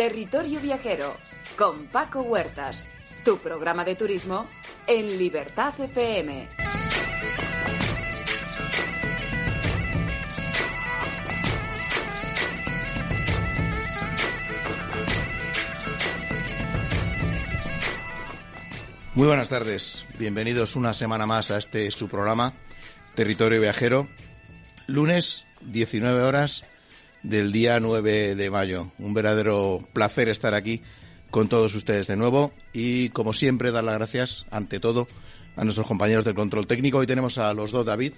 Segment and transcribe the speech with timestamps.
[0.00, 1.14] Territorio Viajero
[1.58, 2.86] con Paco Huertas,
[3.22, 4.46] tu programa de turismo
[4.86, 6.48] en Libertad FM.
[19.16, 22.54] Muy buenas tardes, bienvenidos una semana más a este su programa
[23.14, 24.08] Territorio Viajero,
[24.86, 26.62] lunes 19 horas
[27.22, 28.92] del día 9 de mayo.
[28.98, 30.82] Un verdadero placer estar aquí
[31.30, 35.06] con todos ustedes de nuevo y, como siempre, dar las gracias, ante todo,
[35.56, 36.98] a nuestros compañeros del control técnico.
[36.98, 38.14] Hoy tenemos a los dos David,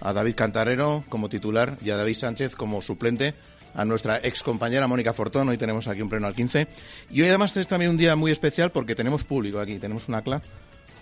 [0.00, 3.34] a David Cantarero como titular y a David Sánchez como suplente,
[3.74, 5.48] a nuestra ex compañera Mónica Fortón.
[5.48, 6.68] Hoy tenemos aquí un pleno al 15.
[7.10, 10.22] Y hoy además es también un día muy especial porque tenemos público aquí, tenemos una
[10.22, 10.42] CLA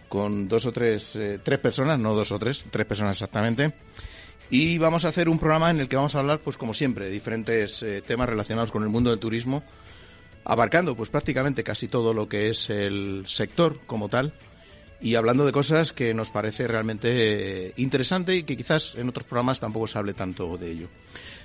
[0.08, 3.72] con dos o tres, eh, tres personas, no dos o tres, tres personas exactamente.
[4.53, 7.06] Y vamos a hacer un programa en el que vamos a hablar, pues como siempre,
[7.06, 9.62] de diferentes eh, temas relacionados con el mundo del turismo,
[10.45, 14.34] abarcando pues prácticamente casi todo lo que es el sector como tal
[15.00, 19.25] y hablando de cosas que nos parece realmente eh, interesante y que quizás en otros
[19.25, 20.89] programas tampoco se hable tanto de ello.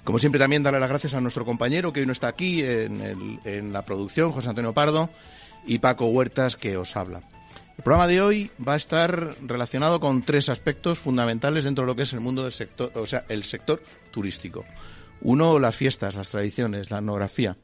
[0.03, 3.39] Como siempre también darle las gracias a nuestro compañero que hoy no está aquí en,
[3.45, 5.09] en la producción, José Antonio Pardo,
[5.65, 7.21] y Paco Huertas que os habla.
[7.77, 11.95] El programa de hoy va a estar relacionado con tres aspectos fundamentales dentro de lo
[11.95, 14.65] que es el mundo del sector, o sea, el sector turístico.
[15.21, 17.55] Uno, las fiestas, las tradiciones, la etnografía.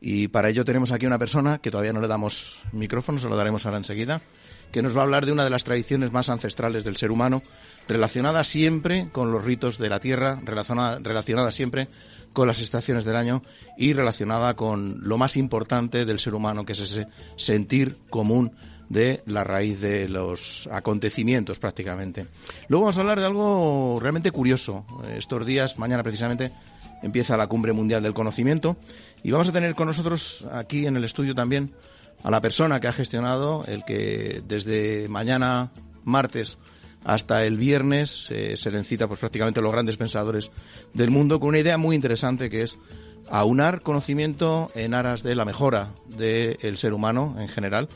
[0.00, 3.36] Y para ello tenemos aquí una persona que todavía no le damos micrófono, se lo
[3.36, 4.20] daremos ahora enseguida,
[4.72, 7.40] que nos va a hablar de una de las tradiciones más ancestrales del ser humano,
[7.86, 11.86] relacionada siempre con los ritos de la tierra, relacionada, relacionada siempre
[12.32, 13.44] con las estaciones del año
[13.78, 18.52] y relacionada con lo más importante del ser humano, que es ese sentir común
[18.88, 22.26] de la raíz de los acontecimientos prácticamente.
[22.68, 24.84] Luego vamos a hablar de algo realmente curioso.
[25.16, 26.52] Estos días, mañana precisamente,
[27.02, 28.76] empieza la Cumbre Mundial del Conocimiento
[29.22, 31.74] y vamos a tener con nosotros aquí en el estudio también
[32.22, 35.70] a la persona que ha gestionado el que desde mañana
[36.04, 36.58] martes
[37.04, 40.50] hasta el viernes eh, se den cita pues prácticamente los grandes pensadores
[40.94, 42.78] del mundo con una idea muy interesante que es
[43.30, 47.88] aunar conocimiento en aras de la mejora del ser humano en general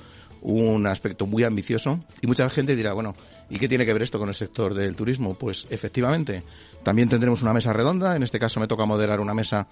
[0.42, 3.14] un aspecto muy ambicioso y mucha gente dirá, bueno,
[3.50, 5.34] ¿y qué tiene que ver esto con el sector del turismo?
[5.34, 6.42] Pues efectivamente,
[6.82, 9.68] también tendremos una mesa redonda, en este caso me toca moderar una mesa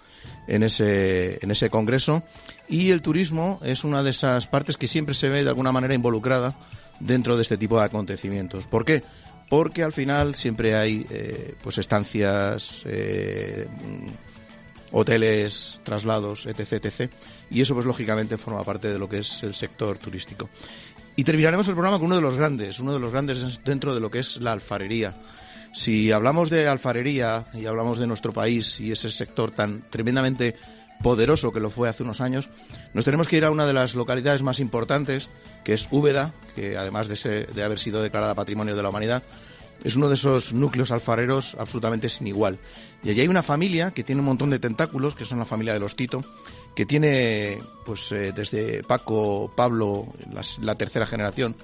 [0.47, 2.23] en ese, en ese congreso
[2.69, 5.95] y el turismo es una de esas partes que siempre se ve de alguna manera
[5.95, 6.57] involucrada
[7.01, 8.67] dentro de este tipo de acontecimientos.
[8.67, 9.03] ¿Por qué?
[9.49, 13.69] Porque al final siempre hay eh, pues estancias, eh,
[14.93, 17.11] hoteles, traslados, etc, etc.
[17.51, 20.49] Y eso, pues lógicamente, forma parte de lo que es el sector turístico.
[21.17, 24.01] Y terminaremos el programa con uno de los grandes, uno de los grandes dentro de
[24.01, 25.15] lo que es la alfarería.
[25.73, 30.55] Si hablamos de alfarería y hablamos de nuestro país y ese sector tan tremendamente
[31.03, 32.49] poderoso que lo fue hace unos años,
[32.95, 35.29] nos tenemos que ir a una de las localidades más importantes,
[35.65, 39.23] que es Úbeda, que además de, ser, de haber sido declarada Patrimonio de la Humanidad,
[39.85, 42.59] es uno de esos núcleos alfareros absolutamente sin igual.
[43.03, 45.75] Y allí hay una familia que tiene un montón de tentáculos, que son la familia
[45.75, 46.23] de los Tito,
[46.75, 50.15] que tiene, pues eh, desde Paco, Pablo,
[50.61, 51.57] la tercera generación,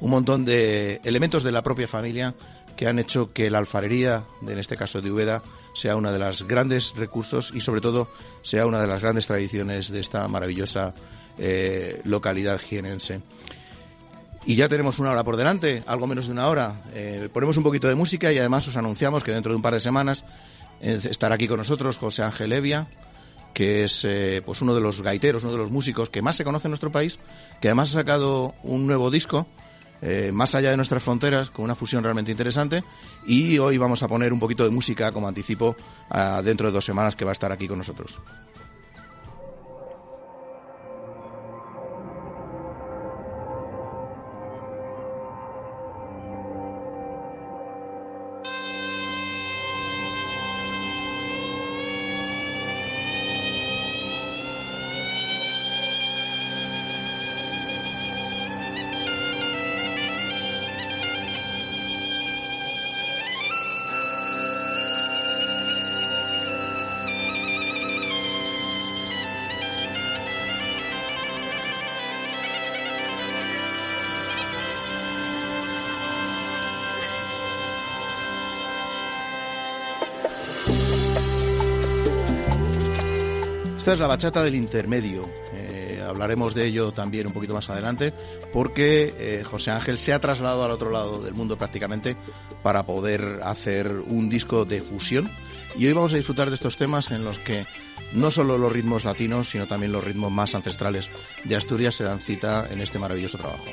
[0.00, 2.34] un montón de elementos de la propia familia
[2.76, 5.42] que han hecho que la alfarería, en este caso de Ubeda,
[5.74, 8.08] sea una de los grandes recursos y sobre todo
[8.42, 10.94] sea una de las grandes tradiciones de esta maravillosa
[11.38, 13.20] eh, localidad jienense.
[14.46, 16.82] Y ya tenemos una hora por delante, algo menos de una hora.
[16.94, 19.74] Eh, ponemos un poquito de música y además os anunciamos que dentro de un par
[19.74, 20.24] de semanas
[20.80, 22.88] eh, estará aquí con nosotros José Ángel Evia,
[23.52, 26.44] que es eh, pues uno de los gaiteros, uno de los músicos que más se
[26.44, 27.18] conoce en nuestro país,
[27.60, 29.46] que además ha sacado un nuevo disco
[30.32, 32.84] más allá de nuestras fronteras, con una fusión realmente interesante.
[33.26, 35.74] Y hoy vamos a poner un poquito de música, como anticipo,
[36.44, 38.20] dentro de dos semanas que va a estar aquí con nosotros.
[83.88, 85.26] Esta es la bachata del intermedio.
[85.54, 88.12] Eh, hablaremos de ello también un poquito más adelante,
[88.52, 92.14] porque eh, José Ángel se ha trasladado al otro lado del mundo prácticamente
[92.62, 95.30] para poder hacer un disco de fusión.
[95.74, 97.64] Y hoy vamos a disfrutar de estos temas en los que
[98.12, 101.08] no solo los ritmos latinos, sino también los ritmos más ancestrales
[101.44, 103.64] de Asturias se dan cita en este maravilloso trabajo.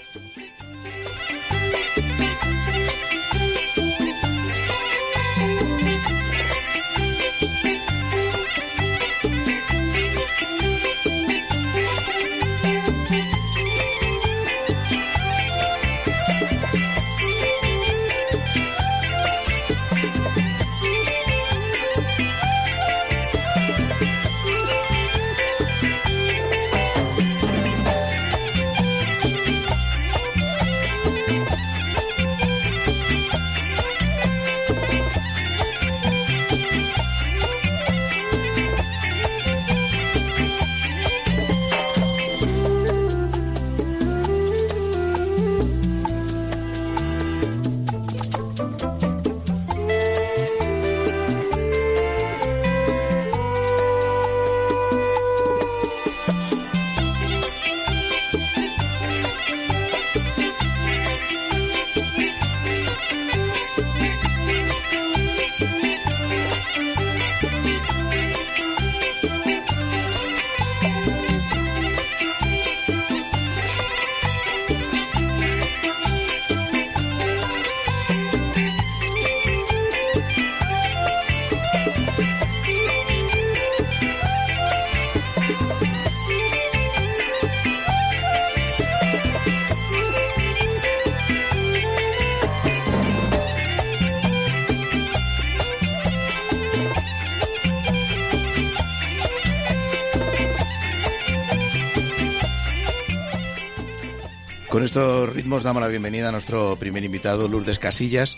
[104.75, 108.37] Con estos ritmos damos la bienvenida a nuestro primer invitado, Lourdes Casillas,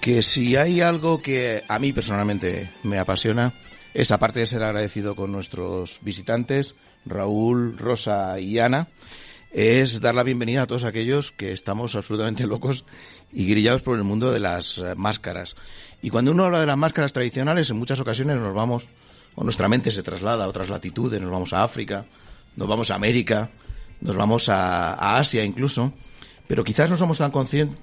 [0.00, 3.52] que si hay algo que a mí personalmente me apasiona,
[3.92, 8.88] es aparte de ser agradecido con nuestros visitantes, Raúl, Rosa y Ana,
[9.52, 12.86] es dar la bienvenida a todos aquellos que estamos absolutamente locos
[13.30, 15.54] y grillados por el mundo de las eh, máscaras.
[16.00, 18.88] Y cuando uno habla de las máscaras tradicionales, en muchas ocasiones nos vamos,
[19.34, 22.06] o nuestra mente se traslada a otras latitudes, nos vamos a África,
[22.56, 23.50] nos vamos a América,
[24.02, 25.92] nos vamos a, Asia incluso,
[26.46, 27.32] pero quizás no somos tan,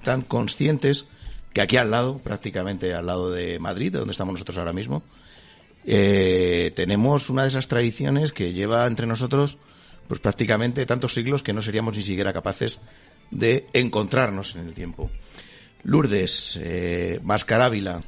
[0.02, 1.06] tan conscientes
[1.52, 5.02] que aquí al lado, prácticamente al lado de Madrid, de donde estamos nosotros ahora mismo,
[5.84, 9.58] eh, tenemos una de esas tradiciones que lleva entre nosotros
[10.06, 12.80] pues prácticamente tantos siglos que no seríamos ni siquiera capaces
[13.30, 15.10] de encontrarnos en el tiempo.
[15.84, 18.02] Lourdes, eh, Mascarávila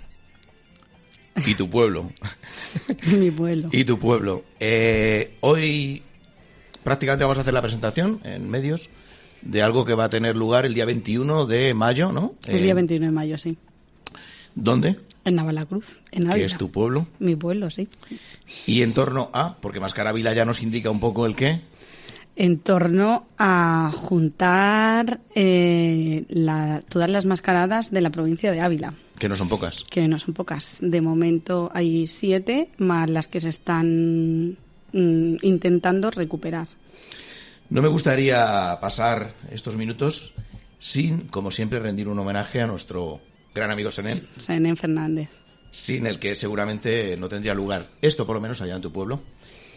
[1.46, 2.10] y tu pueblo.
[3.06, 3.68] Mi pueblo.
[3.72, 4.44] y tu pueblo.
[4.58, 6.02] Eh, hoy
[6.84, 8.90] prácticamente vamos a hacer la presentación en medios
[9.42, 12.34] de algo que va a tener lugar el día 21 de mayo, ¿no?
[12.46, 13.56] El día 21 de mayo, sí.
[14.54, 14.96] ¿Dónde?
[15.24, 16.36] En Navalacruz, en Ávila.
[16.36, 17.06] ¿Que es tu pueblo?
[17.18, 17.88] Mi pueblo, sí.
[18.66, 19.56] ¿Y en torno a?
[19.60, 21.60] Porque Mascarávila ya nos indica un poco el qué.
[22.34, 26.24] En torno a juntar eh,
[26.88, 28.94] todas las mascaradas de la provincia de Ávila.
[29.18, 29.82] Que no son pocas.
[29.88, 30.78] Que no son pocas.
[30.80, 34.56] De momento hay siete, más las que se están
[34.92, 36.68] Mm, intentando recuperar.
[37.70, 40.34] No me gustaría pasar estos minutos
[40.78, 43.20] sin, como siempre, rendir un homenaje a nuestro
[43.54, 44.28] gran amigo Senén.
[44.36, 45.30] Senén Fernández.
[45.70, 49.20] Sin el que seguramente no tendría lugar esto, por lo menos allá en tu pueblo.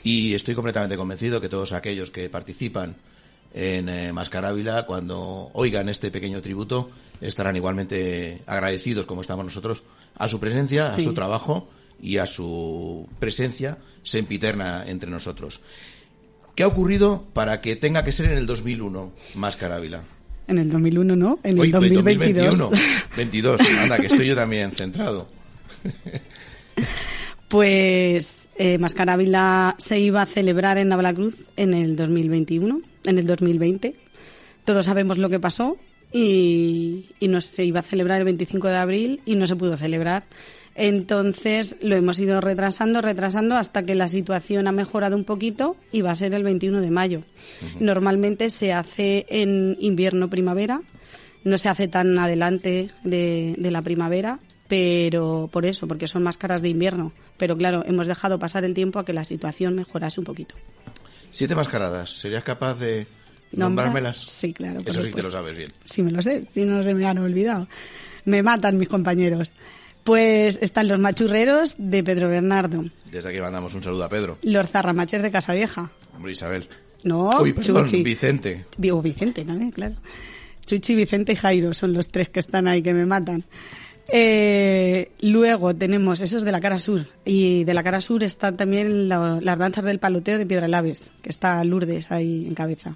[0.03, 2.97] Y estoy completamente convencido que todos aquellos que participan
[3.53, 6.89] en eh, Mascarávila, cuando oigan este pequeño tributo,
[7.21, 9.83] estarán igualmente agradecidos, como estamos nosotros,
[10.17, 11.69] a su presencia, a su trabajo
[12.01, 15.61] y a su presencia sempiterna entre nosotros.
[16.55, 20.03] ¿Qué ha ocurrido para que tenga que ser en el 2001 Máscara Ávila?
[20.47, 22.57] En el 2001 no, en el 2022.
[22.57, 22.71] 2021,
[23.17, 25.27] 22, anda, que estoy yo también centrado.
[27.47, 33.27] Pues eh, Máscara Ávila se iba a celebrar en Cruz en el 2021, en el
[33.27, 33.95] 2020.
[34.65, 35.77] Todos sabemos lo que pasó
[36.11, 39.77] y, y no se iba a celebrar el 25 de abril y no se pudo
[39.77, 40.25] celebrar
[40.75, 46.01] entonces lo hemos ido retrasando, retrasando hasta que la situación ha mejorado un poquito y
[46.01, 47.21] va a ser el 21 de mayo.
[47.79, 50.81] Normalmente se hace en invierno-primavera,
[51.45, 56.69] no se hace tan adelante de, la primavera, pero por eso, porque son máscaras de
[56.69, 57.13] invierno.
[57.37, 60.55] Pero claro, hemos dejado pasar el tiempo a que la situación mejorase un poquito.
[61.31, 63.07] Siete mascaradas, ¿serías capaz de
[63.53, 64.25] nombrármelas?
[64.27, 64.81] Sí, claro.
[64.85, 65.69] Eso sí te lo sabes bien.
[65.85, 67.69] Sí, me lo sé, si no se me han olvidado.
[68.25, 69.53] Me matan mis compañeros.
[70.05, 72.85] Pues están los machurreros de Pedro Bernardo.
[73.11, 74.37] Desde aquí mandamos un saludo a Pedro.
[74.43, 75.91] Los zarramaches de Casa Vieja.
[76.15, 76.67] Hombre, Isabel.
[77.03, 78.03] No, Uy, perdón, Chuchi.
[78.03, 78.65] Vicente.
[78.77, 79.95] Digo, Vicente también, claro.
[80.65, 83.43] Chuchi, Vicente y Jairo son los tres que están ahí que me matan.
[84.09, 87.07] Eh, luego tenemos, eso es de la cara sur.
[87.25, 91.09] Y de la cara sur están también la- las danzas del paloteo de Piedra Laves,
[91.23, 92.95] que está Lourdes ahí en cabeza.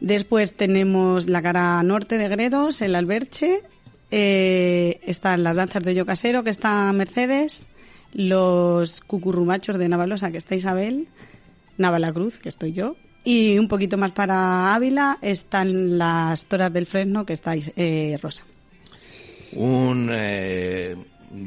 [0.00, 3.62] Después tenemos la cara norte de Gredos, el Alberche.
[4.10, 7.64] Eh, están las danzas de Yo Casero, que está Mercedes.
[8.12, 11.08] Los cucurrumachos de Navalosa, que está Isabel.
[11.78, 12.96] Navalacruz, que estoy yo.
[13.24, 18.44] Y un poquito más para Ávila están las toras del Fresno, que está eh, Rosa.
[19.52, 20.96] Un, eh,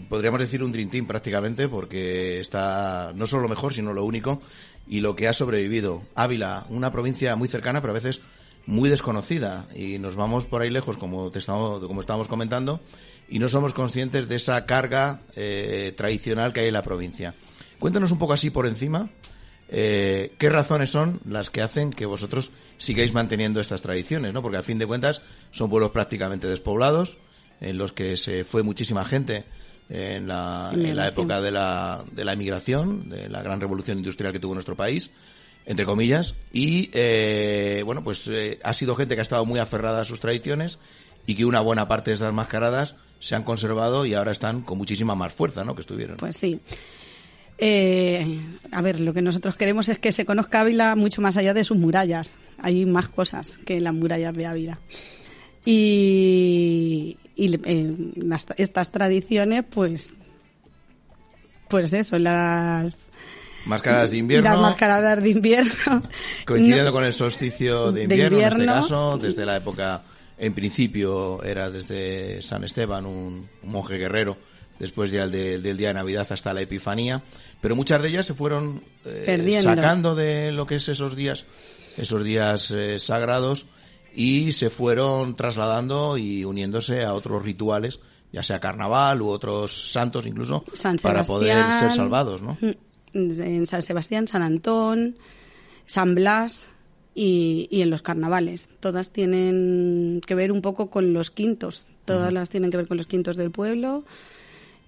[0.10, 4.42] podríamos decir un Dream Team prácticamente, porque está no solo lo mejor, sino lo único
[4.88, 6.04] y lo que ha sobrevivido.
[6.16, 8.22] Ávila, una provincia muy cercana, pero a veces
[8.70, 9.68] muy desconocida.
[9.76, 12.80] Y nos vamos por ahí lejos, como, te estamos, como estábamos comentando,
[13.28, 17.34] y no somos conscientes de esa carga eh, tradicional que hay en la provincia.
[17.80, 19.10] Cuéntanos un poco así por encima.
[19.70, 24.34] eh, ¿Qué razones son las que hacen que vosotros sigáis manteniendo estas tradiciones?
[24.34, 24.44] ¿no?
[24.44, 27.18] Porque a fin de cuentas son pueblos prácticamente despoblados,
[27.62, 29.46] en los que se fue muchísima gente
[29.90, 34.32] en la, en la época de la, de la emigración, de la gran revolución industrial
[34.32, 35.12] que tuvo nuestro país,
[35.70, 40.02] entre comillas, y eh, bueno, pues eh, ha sido gente que ha estado muy aferrada
[40.02, 40.80] a sus tradiciones
[41.28, 44.80] y que una buena parte de estas mascaradas se han conservado y ahora están con
[44.80, 45.76] muchísima más fuerza, ¿no?
[45.76, 46.18] Que estuvieron.
[46.18, 46.60] Pues sí.
[47.60, 48.40] Eh,
[48.72, 51.64] a ver, lo que nosotros queremos es que se conozca Ávila mucho más allá de
[51.64, 52.36] sus murallas.
[52.58, 54.80] Hay más cosas que las murallas de Ávila.
[55.66, 60.14] Y, y, eh, las- estas tradiciones, pues,
[61.70, 62.96] pues eso, las,
[63.70, 66.02] Máscaras de invierno, las mascaradas de invierno.
[66.46, 70.04] coincidiendo No- con el solsticio de de invierno, en este caso, desde la época,
[70.38, 74.38] en principio era desde San Esteban, un, un monje guerrero,
[74.80, 77.22] después ya el de- del día de Navidad hasta la Epifanía,
[77.62, 79.24] pero muchas de ellas se fueron eh,
[79.82, 81.46] sacando de lo que es esos días,
[81.98, 83.66] esos días eh, sagrados
[84.16, 88.00] y se fueron trasladando y uniéndose a otros rituales,
[88.32, 92.58] ya sea carnaval u otros santos incluso, San para poder ser salvados, ¿no?
[93.14, 95.16] En San Sebastián, San Antón,
[95.86, 96.70] San Blas
[97.16, 98.70] y, y en los carnavales.
[98.80, 101.88] Todas tienen que ver un poco con los quintos.
[102.06, 104.04] Todas las tienen que ver con los quintos del pueblo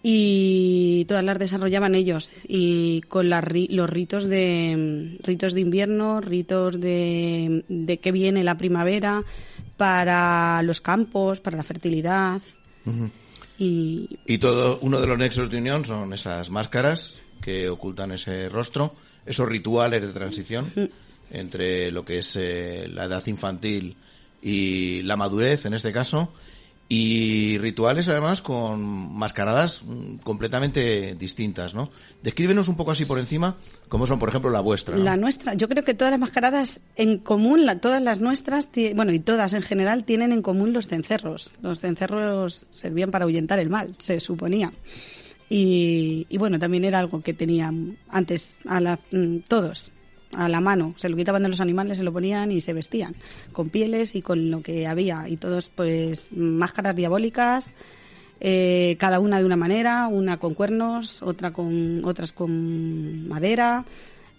[0.04, 2.32] y todas las desarrollaban ellos.
[2.48, 8.58] Y con ri- los ritos de ritos de invierno, ritos de, de que viene la
[8.58, 9.24] primavera
[9.78, 12.42] para los campos, para la fertilidad.
[13.60, 18.48] Y Y todo, uno de los nexos de unión son esas máscaras que ocultan ese
[18.50, 18.94] rostro,
[19.26, 20.72] esos rituales de transición
[21.32, 23.96] entre lo que es eh, la edad infantil
[24.42, 26.32] y la madurez en este caso,
[26.90, 28.82] y rituales además con
[29.16, 31.90] mascaradas mm, completamente distintas, ¿no?
[32.22, 33.56] Descríbenos un poco así por encima
[33.88, 34.98] cómo son, por ejemplo, la vuestra.
[34.98, 35.04] ¿no?
[35.04, 39.14] La nuestra, yo creo que todas las mascaradas en común, la- todas las nuestras, bueno,
[39.14, 41.52] y todas en general, tienen en común los cencerros.
[41.62, 44.74] Los cencerros servían para ahuyentar el mal, se suponía.
[45.54, 49.92] Y, y bueno, también era algo que tenían antes a la- mm, todos
[50.32, 50.96] a la mano.
[50.98, 53.16] Se lo quitaban de los animales, se lo ponían y se vestían
[53.52, 55.28] con pieles y con lo que había.
[55.28, 57.70] Y todos, pues, máscaras diabólicas,
[58.40, 63.84] eh, cada una de una manera, una con cuernos, otra con, otras con madera,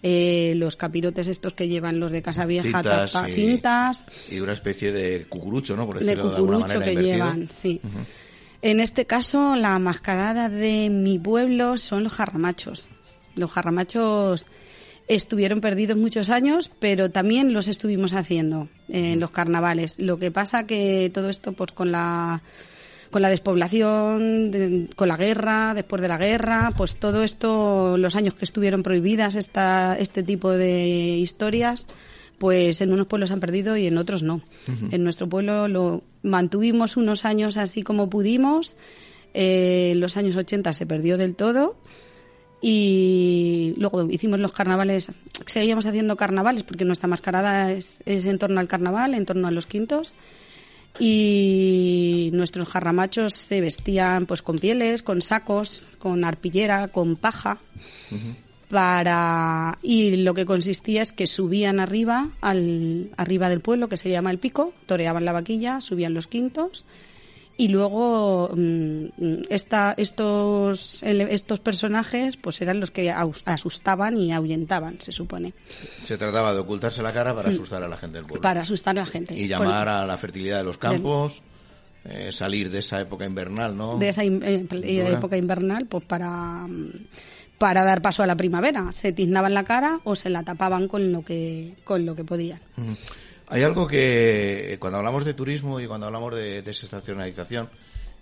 [0.01, 4.53] eh, los capirotes estos que llevan los de Casa Vieja, Cintas y- cintas, Y una
[4.53, 5.85] especie de cucurucho, ¿no?
[5.85, 7.15] Por de decirlo de, alguna manera, que invertido.
[7.17, 7.79] llevan, sí.
[8.63, 12.87] En este caso, la mascarada de mi pueblo son los jarramachos.
[13.35, 14.45] Los jarramachos
[15.09, 19.99] estuvieron perdidos muchos años, pero también los estuvimos haciendo en los carnavales.
[19.99, 22.41] Lo que pasa que todo esto, pues con la
[23.11, 28.15] con la despoblación, de- con la guerra, después de la guerra, pues todo esto, los
[28.15, 31.85] años que estuvieron prohibidas esta, este tipo de historias,
[32.37, 34.41] pues en unos pueblos han perdido y en otros no.
[34.91, 38.75] En nuestro pueblo lo mantuvimos unos años así como pudimos.
[39.33, 41.75] Eh, en los años 80 se perdió del todo
[42.61, 45.11] y luego hicimos los carnavales,
[45.45, 49.51] seguíamos haciendo carnavales porque nuestra mascarada es, es en torno al carnaval, en torno a
[49.51, 50.13] los quintos
[50.99, 57.59] y nuestros jarramachos se vestían pues con pieles, con sacos, con arpillera, con paja
[58.73, 64.09] para y lo que consistía es que subían arriba al arriba del pueblo que se
[64.09, 66.83] llama el pico, toreaban la vaquilla, subían los quintos
[67.55, 75.11] y luego mm, esta, estos estos personajes pues eran los que asustaban y ahuyentaban, se
[75.11, 75.53] supone,
[76.01, 78.41] Se trataba de ocultarse la cara para asustar a la gente del pueblo.
[78.41, 79.37] para asustar a la gente.
[79.37, 81.43] y llamar a la fertilidad de los campos
[82.05, 83.99] eh, salir de esa época invernal, ¿no?
[83.99, 84.65] De esa eh,
[85.13, 86.65] época invernal, pues para,
[87.57, 88.91] para dar paso a la primavera.
[88.91, 92.59] Se tiznaban la cara o se la tapaban con lo que, con lo que podían.
[93.47, 97.69] Hay algo que cuando hablamos de turismo y cuando hablamos de desestacionalización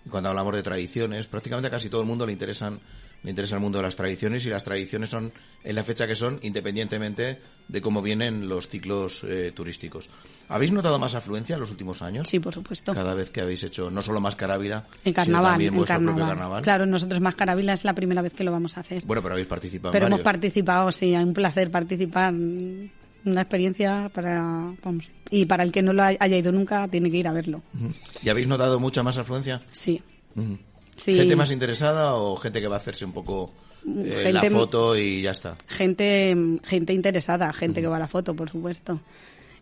[0.06, 2.80] y cuando hablamos de tradiciones, prácticamente a casi todo el mundo le interesan
[3.24, 5.32] le interesa el mundo de las tradiciones y las tradiciones son
[5.64, 10.10] en la fecha que son, independientemente de cómo vienen los ciclos eh, turísticos.
[10.50, 12.28] ¿Habéis notado más afluencia en los últimos años?
[12.28, 12.94] Sí, por supuesto.
[12.94, 16.28] Cada vez que habéis hecho no solo Mascarávila, en carnaval, sino también en carnaval.
[16.30, 16.64] carnaval.
[16.64, 19.04] Claro, nosotros Mascarávila es la primera vez que lo vamos a hacer.
[19.06, 19.92] Bueno, pero habéis participado.
[19.92, 22.34] Pero hemos participado, sí, es un placer participar.
[23.24, 27.18] Una experiencia para, vamos, y para el que no lo haya ido nunca tiene que
[27.18, 27.62] ir a verlo.
[28.24, 29.62] ¿Y habéis notado mucha más afluencia?
[29.72, 30.02] Sí.
[30.98, 33.52] ¿Gente más interesada o gente que va a hacerse un poco
[33.86, 35.58] eh, la foto y ya está?
[35.68, 39.00] Gente, gente interesada, gente que va a la foto, por supuesto.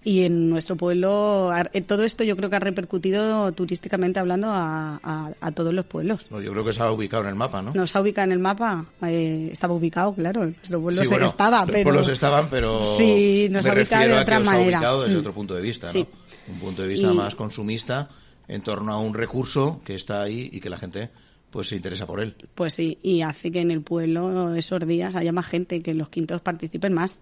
[0.01, 5.31] Y en nuestro pueblo, eh, todo esto yo creo que ha repercutido turísticamente hablando a,
[5.53, 6.25] todos los pueblos.
[6.29, 7.74] yo creo que se ha ubicado en el mapa, ¿no?
[7.74, 11.71] No se ha ubicado en el mapa, eh, estaba ubicado, claro, nuestro pueblo estaba, los
[11.71, 11.83] pero...
[11.83, 14.77] pueblos estaban, pero sí, nos ha ubicado de otra manera.
[14.77, 15.19] Ha ubicado desde mm.
[15.19, 16.07] otro punto de vista, ¿no?
[16.48, 18.09] Un punto de vista más consumista
[18.50, 21.10] en torno a un recurso que está ahí y que la gente
[21.51, 22.36] pues se interesa por él.
[22.56, 26.10] Pues sí, y hace que en el pueblo esos días haya más gente, que los
[26.10, 27.20] quintos participen más,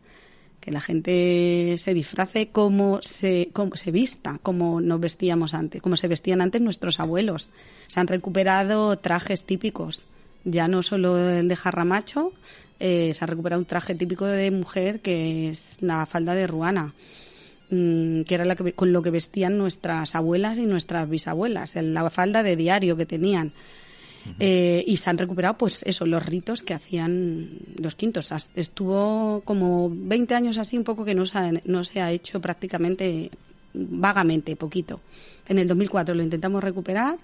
[0.60, 5.96] que la gente se disfrace como se, como se vista, como nos vestíamos antes, como
[5.98, 7.50] se vestían antes nuestros abuelos.
[7.88, 10.03] Se han recuperado trajes típicos,
[10.43, 12.34] ya no solo el de jarramacho,
[12.79, 16.93] eh, se ha recuperado un traje típico de mujer que es la falda de ruana
[17.69, 22.43] que era la que, con lo que vestían nuestras abuelas y nuestras bisabuelas, la falda
[22.43, 23.51] de diario que tenían.
[24.39, 28.33] Eh, y se han recuperado, pues eso, los ritos que hacían los quintos.
[28.55, 32.41] Estuvo como 20 años así, un poco que no se ha, no se ha hecho
[32.41, 33.31] prácticamente,
[33.74, 35.00] vagamente, poquito.
[35.47, 37.17] En el 2004 lo intentamos recuperar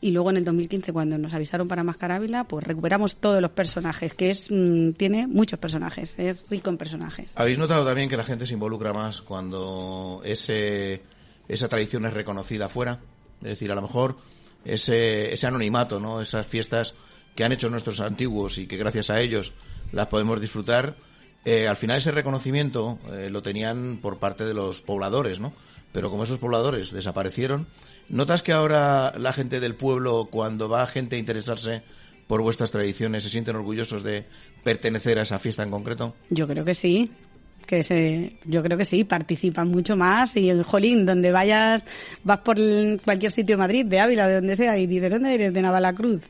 [0.00, 4.14] y luego en el 2015 cuando nos avisaron para Mascarávila, pues recuperamos todos los personajes,
[4.14, 7.32] que es mm, tiene muchos personajes, es rico en personajes.
[7.34, 11.02] ¿Habéis notado también que la gente se involucra más cuando ese,
[11.48, 13.00] esa tradición es reconocida fuera?
[13.40, 14.16] Es decir, a lo mejor
[14.64, 16.20] ese, ese anonimato, ¿no?
[16.20, 16.94] Esas fiestas
[17.34, 19.52] que han hecho nuestros antiguos y que gracias a ellos
[19.92, 20.96] las podemos disfrutar.
[21.44, 25.52] Eh, al final ese reconocimiento eh, lo tenían por parte de los pobladores, ¿no?
[25.92, 27.66] Pero como esos pobladores desaparecieron,
[28.08, 31.82] ¿notas que ahora la gente del pueblo, cuando va gente a interesarse
[32.26, 34.26] por vuestras tradiciones, se sienten orgullosos de
[34.62, 36.14] pertenecer a esa fiesta en concreto?
[36.30, 37.10] Yo creo que sí
[37.68, 41.84] que se, yo creo que sí, participan mucho más y en Jolín, donde vayas,
[42.24, 42.56] vas por
[43.04, 45.52] cualquier sitio de Madrid, de Ávila, de donde sea, y dices, ¿dónde eres?
[45.52, 46.22] De Navalacruz.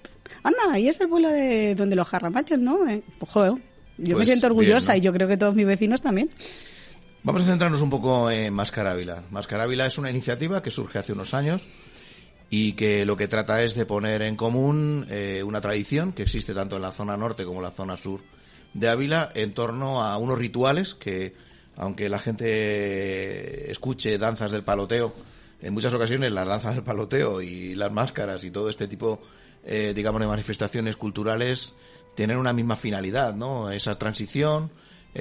[0.42, 2.88] Anda, ahí es el pueblo de donde los jarramachos, ¿no?
[2.88, 3.52] Eh, pues joder,
[3.98, 6.28] yo me pues siento orgullosa y yo creo que todos mis vecinos también.
[7.24, 9.24] Vamos a centrarnos un poco en Mascarávila.
[9.30, 11.66] Mascarávila es una iniciativa que surge hace unos años
[12.48, 16.54] y que lo que trata es de poner en común eh, una tradición que existe
[16.54, 18.20] tanto en la zona norte como en la zona sur
[18.72, 21.34] de Ávila en torno a unos rituales que,
[21.76, 25.12] aunque la gente escuche danzas del paloteo,
[25.60, 29.20] en muchas ocasiones las danzas del paloteo y las máscaras y todo este tipo,
[29.64, 31.74] eh, digamos, de manifestaciones culturales
[32.14, 33.72] tienen una misma finalidad, ¿no?
[33.72, 34.70] Esa transición,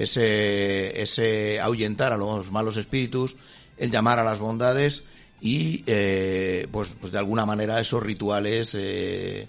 [0.03, 3.35] ese, ese ahuyentar a los malos espíritus,
[3.77, 5.03] el llamar a las bondades
[5.41, 9.47] y, eh, pues, pues de alguna manera esos rituales eh,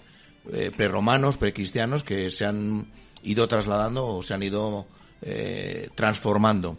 [0.51, 2.87] eh preromanos, precristianos que se han
[3.23, 4.85] ido trasladando o se han ido
[5.21, 6.77] eh, transformando.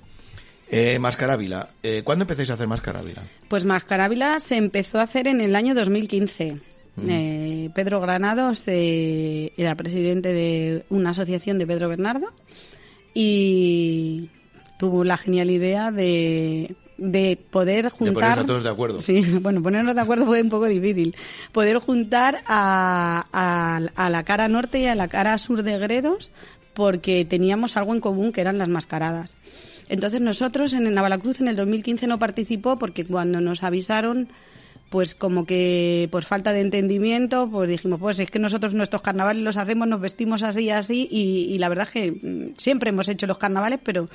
[0.73, 3.23] Eh, Mascarávila, eh, ¿cuándo empezáis a hacer Mascarávila?
[3.49, 6.57] Pues Mascarávila se empezó a hacer en el año 2015.
[6.95, 7.11] Mm.
[7.11, 12.33] Eh, Pedro Granados era presidente de una asociación de Pedro Bernardo
[13.15, 14.29] y
[14.79, 18.39] tuvo la genial idea de de poder juntar...
[18.39, 19.01] De todos de acuerdo.
[19.01, 21.17] Sí, bueno, ponernos de acuerdo fue un poco difícil.
[21.51, 23.27] Poder juntar a,
[23.97, 26.31] a, la cara norte y a la cara sur de Gredos
[26.75, 29.35] porque teníamos algo en común que eran las mascaradas.
[29.89, 34.29] Entonces nosotros en Navalacruz en el 2015 no participó porque cuando nos avisaron
[34.91, 39.43] pues como que por falta de entendimiento, pues dijimos, pues es que nosotros nuestros carnavales
[39.43, 43.09] los hacemos, nos vestimos así y así, y, la verdad es que mm, siempre hemos
[43.09, 44.09] hecho los carnavales, pero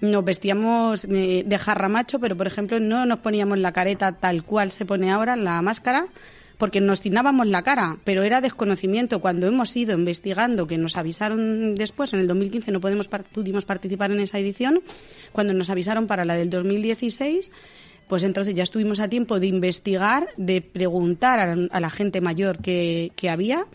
[0.00, 4.70] nos vestíamos eh, de jarramacho, pero por ejemplo no nos poníamos la careta tal cual
[4.70, 6.06] se pone ahora, la máscara,
[6.56, 9.20] porque nos tinábamos la cara, pero era desconocimiento.
[9.20, 14.10] Cuando hemos ido investigando, que nos avisaron después, en el 2015 no podemos, pudimos participar
[14.10, 14.80] en esa edición,
[15.32, 17.50] cuando nos avisaron para la del 2016,
[18.14, 23.10] pues entonces ya estuvimos a tiempo de investigar, de preguntar a, la gente mayor que,
[23.16, 23.66] que había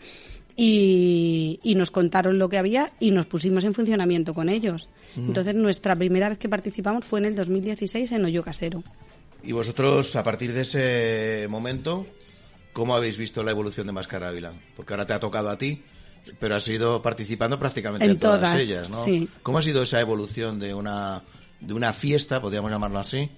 [0.56, 4.88] y, y, nos contaron lo que había y nos pusimos en funcionamiento con ellos.
[5.14, 8.82] Entonces, nuestra primera vez que participamos fue en el 2016 en Hoyo Casero.
[9.42, 12.06] Y vosotros, a partir de ese momento,
[12.72, 14.54] ¿cómo habéis visto la evolución de Máscara Ávila?
[14.74, 15.82] Porque ahora te ha tocado a ti,
[16.38, 19.04] pero has ido participando prácticamente en, todas, ellas, ¿no?
[19.42, 21.24] ¿Cómo ha sido esa evolución de una,
[21.60, 23.30] de una fiesta, podríamos llamarlo así,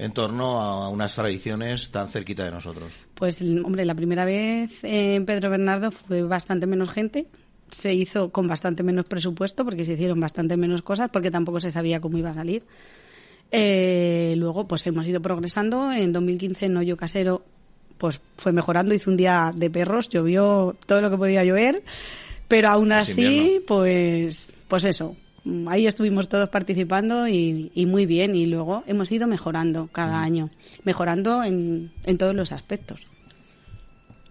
[0.00, 2.90] en torno a unas tradiciones tan cerquita de nosotros?
[3.14, 7.26] Pues, hombre, la primera vez en Pedro Bernardo fue bastante menos gente,
[7.70, 11.70] se hizo con bastante menos presupuesto porque se hicieron bastante menos cosas porque tampoco se
[11.70, 12.64] sabía cómo iba a salir.
[13.52, 15.92] Eh, luego, pues hemos ido progresando.
[15.92, 17.44] En 2015, en Hoyo Casero,
[17.98, 18.94] pues fue mejorando.
[18.94, 21.82] Hizo un día de perros, llovió todo lo que podía llover,
[22.48, 25.14] pero aún así, pues, pues eso.
[25.68, 28.34] Ahí estuvimos todos participando y, muy bien.
[28.34, 30.50] Y luego hemos ido mejorando cada año,
[30.84, 33.00] mejorando en, en todos los aspectos.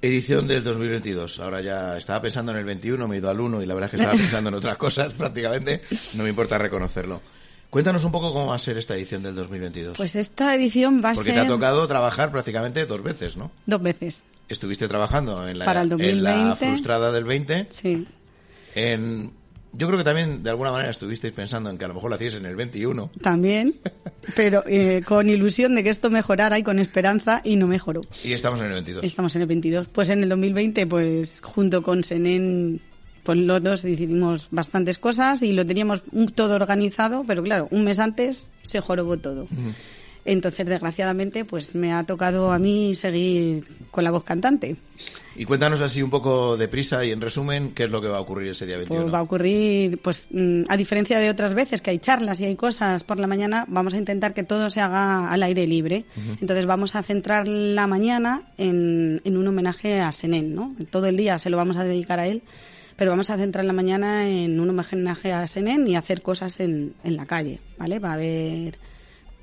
[0.02, 1.40] Edición del 2022.
[1.40, 3.88] Ahora ya estaba pensando en el 21, me he ido al 1 y la verdad
[3.88, 5.82] es que estaba pensando en otras cosas prácticamente.
[6.16, 7.22] No me importa reconocerlo.
[7.70, 9.98] Cuéntanos un poco cómo va a ser esta edición del 2022.
[9.98, 11.24] Pues esta edición va a ser...
[11.24, 13.52] Porque te ha tocado trabajar prácticamente dos veces, ¿no?
[13.66, 14.24] Dos veces.
[14.48, 17.68] Estuviste trabajando en la, en la frustrada del 20.
[17.70, 18.08] Sí.
[18.74, 19.34] En
[19.74, 22.16] yo creo que también, de alguna manera, estuvisteis pensando en que a lo mejor lo
[22.16, 23.12] hacíais en el 21.
[23.22, 23.76] También,
[24.36, 28.02] pero eh, con ilusión de que esto mejorara y con esperanza, y no mejoró.
[28.24, 29.04] Y estamos en el 22.
[29.04, 29.88] Estamos en el 22.
[29.90, 32.82] Pues en el 2020, pues junto con Senen,
[33.24, 36.02] pues los dos decidimos bastantes cosas y lo teníamos
[36.34, 39.48] todo organizado, pero claro, un mes antes se jorobó todo.
[40.32, 44.76] Entonces, desgraciadamente, pues me ha tocado a mí seguir con la voz cantante.
[45.36, 48.20] Y cuéntanos así un poco deprisa y en resumen, ¿qué es lo que va a
[48.20, 49.02] ocurrir ese día 21?
[49.02, 52.46] Pues va a ocurrir, pues mm, a diferencia de otras veces que hay charlas y
[52.46, 56.06] hay cosas por la mañana, vamos a intentar que todo se haga al aire libre.
[56.40, 60.76] Entonces vamos a centrar la mañana en, en un homenaje a Senén, ¿no?
[60.92, 62.44] Todo el día se lo vamos a dedicar a él
[62.98, 66.96] pero vamos a centrar la mañana en un homenaje a Senén y hacer cosas en,
[67.06, 67.98] en la calle, ¿vale?
[67.98, 68.78] Va a haber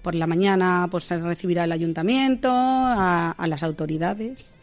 [0.07, 4.55] por la mañana pues se recibirá el ayuntamiento, a, las autoridades.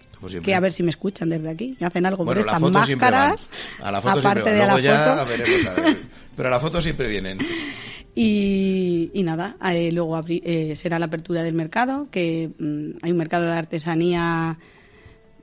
[0.42, 3.50] Que a ver si me escuchan desde aquí y hacen algo por estas máscaras.
[3.82, 5.92] A la foto aparte de la foto.
[6.38, 7.40] Pero a la foto siempre vienen.
[8.16, 13.44] Y, nada, eh, luego eh, será la apertura del mercado, que mm, hay un mercado
[13.44, 14.58] de artesanía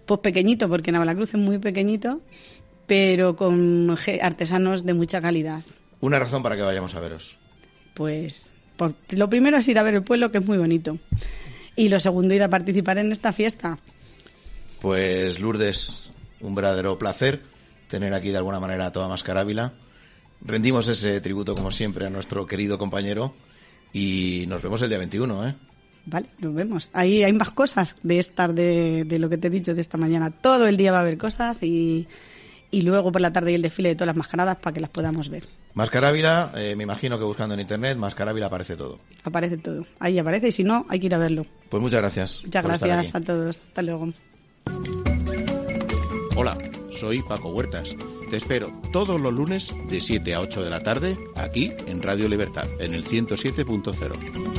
[0.06, 2.22] pues pequeñito, porque Navalacruz es muy pequeñito,
[2.86, 5.62] pero con artesanos de mucha calidad.
[6.00, 7.36] Una razón para que vayamos a veros.
[7.92, 8.50] Pues
[9.10, 10.98] lo primero es ir a ver el pueblo, que es muy bonito.
[11.76, 13.78] Y lo segundo, ir a participar en esta fiesta.
[14.80, 17.42] Pues Lourdes, un verdadero placer
[17.88, 19.74] tener aquí de alguna manera a toda Mascarávila.
[20.42, 23.34] Rendimos ese tributo, como siempre, a nuestro querido compañero
[23.92, 25.54] y nos vemos el día 21, ¿eh?
[26.06, 26.90] Vale, nos vemos.
[26.94, 29.98] Ahí hay más cosas de estar de, de lo que te he dicho de esta
[29.98, 30.30] mañana.
[30.30, 32.08] Todo el día va a haber cosas y,
[32.70, 34.90] y luego por la tarde y el desfile de todas las mascaradas para que las
[34.90, 35.44] podamos ver.
[35.74, 38.98] Mascarávila, eh, me imagino que buscando en internet, Mascarávila aparece todo.
[39.24, 39.87] Aparece todo.
[39.98, 41.46] Ahí aparece y si no, hay que ir a verlo.
[41.68, 42.42] Pues muchas gracias.
[42.42, 43.61] Muchas gracias a todos.
[43.68, 44.12] Hasta luego.
[46.37, 46.56] Hola,
[46.92, 47.94] soy Paco Huertas.
[48.30, 52.28] Te espero todos los lunes de 7 a 8 de la tarde aquí en Radio
[52.28, 54.49] Libertad, en el 107.0.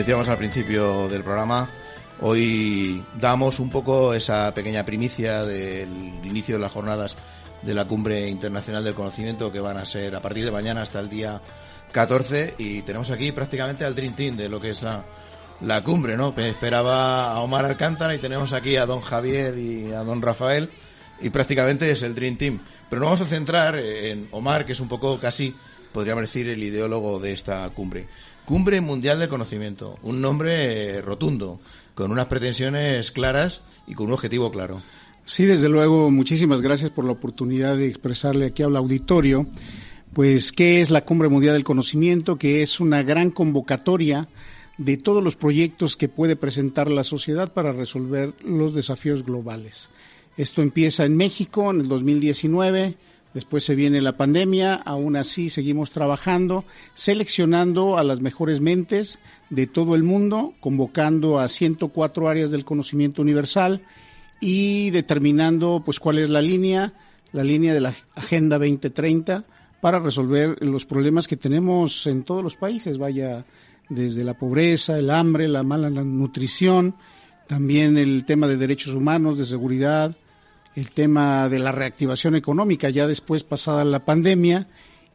[0.00, 1.68] decíamos al principio del programa,
[2.22, 5.90] hoy damos un poco esa pequeña primicia del
[6.24, 7.16] inicio de las jornadas
[7.60, 11.00] de la Cumbre Internacional del Conocimiento que van a ser a partir de mañana hasta
[11.00, 11.42] el día
[11.92, 15.04] 14 y tenemos aquí prácticamente al Dream Team de lo que es la,
[15.60, 16.34] la cumbre, ¿no?
[16.34, 20.70] Esperaba a Omar Alcántara y tenemos aquí a don Javier y a don Rafael
[21.20, 22.60] y prácticamente es el Dream Team.
[22.88, 25.54] Pero nos vamos a centrar en Omar, que es un poco casi,
[25.92, 28.08] podríamos decir, el ideólogo de esta cumbre.
[28.44, 31.60] Cumbre Mundial del Conocimiento, un nombre rotundo,
[31.94, 34.82] con unas pretensiones claras y con un objetivo claro.
[35.24, 39.46] Sí, desde luego, muchísimas gracias por la oportunidad de expresarle aquí al auditorio,
[40.12, 44.28] pues, qué es la Cumbre Mundial del Conocimiento, que es una gran convocatoria
[44.78, 49.90] de todos los proyectos que puede presentar la sociedad para resolver los desafíos globales.
[50.36, 52.96] Esto empieza en México en el 2019,
[53.34, 56.64] después se viene la pandemia, aún así seguimos trabajando,
[56.94, 59.18] seleccionando a las mejores mentes
[59.50, 63.82] de todo el mundo, convocando a 104 áreas del conocimiento universal
[64.40, 66.94] y determinando pues cuál es la línea,
[67.32, 69.44] la línea de la Agenda 2030
[69.80, 73.44] para resolver los problemas que tenemos en todos los países, vaya
[73.88, 76.94] desde la pobreza, el hambre, la mala nutrición,
[77.46, 80.16] también el tema de derechos humanos, de seguridad,
[80.76, 84.68] el tema de la reactivación económica ya después pasada la pandemia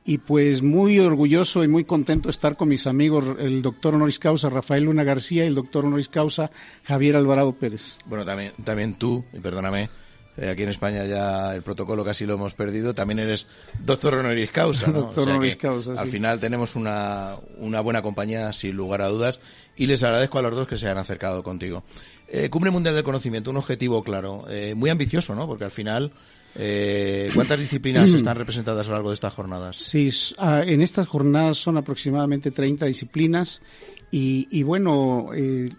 [0.05, 4.19] y pues muy orgulloso y muy contento de estar con mis amigos el doctor honoris
[4.19, 6.51] causa Rafael Luna García y el doctor honoris causa
[6.83, 7.99] Javier Alvarado Pérez.
[8.05, 9.89] Bueno, también, también tú, y perdóname,
[10.37, 13.47] eh, aquí en España ya el protocolo casi lo hemos perdido, también eres
[13.79, 14.93] doctor honoris causa, ¿no?
[15.01, 19.39] doctor honoris causa, Al final tenemos una, una buena compañía, sin lugar a dudas,
[19.75, 21.83] y les agradezco a los dos que se hayan acercado contigo.
[22.37, 25.47] Eh, Cumbre Mundial del Conocimiento, un objetivo claro, eh, muy ambicioso, ¿no?
[25.47, 26.11] Porque al final,
[26.55, 29.77] eh, ¿cuántas disciplinas están representadas a lo largo de estas jornadas?
[29.77, 33.61] Sí, ah, en estas jornadas son aproximadamente 30 disciplinas
[34.11, 35.69] y, y bueno, eh,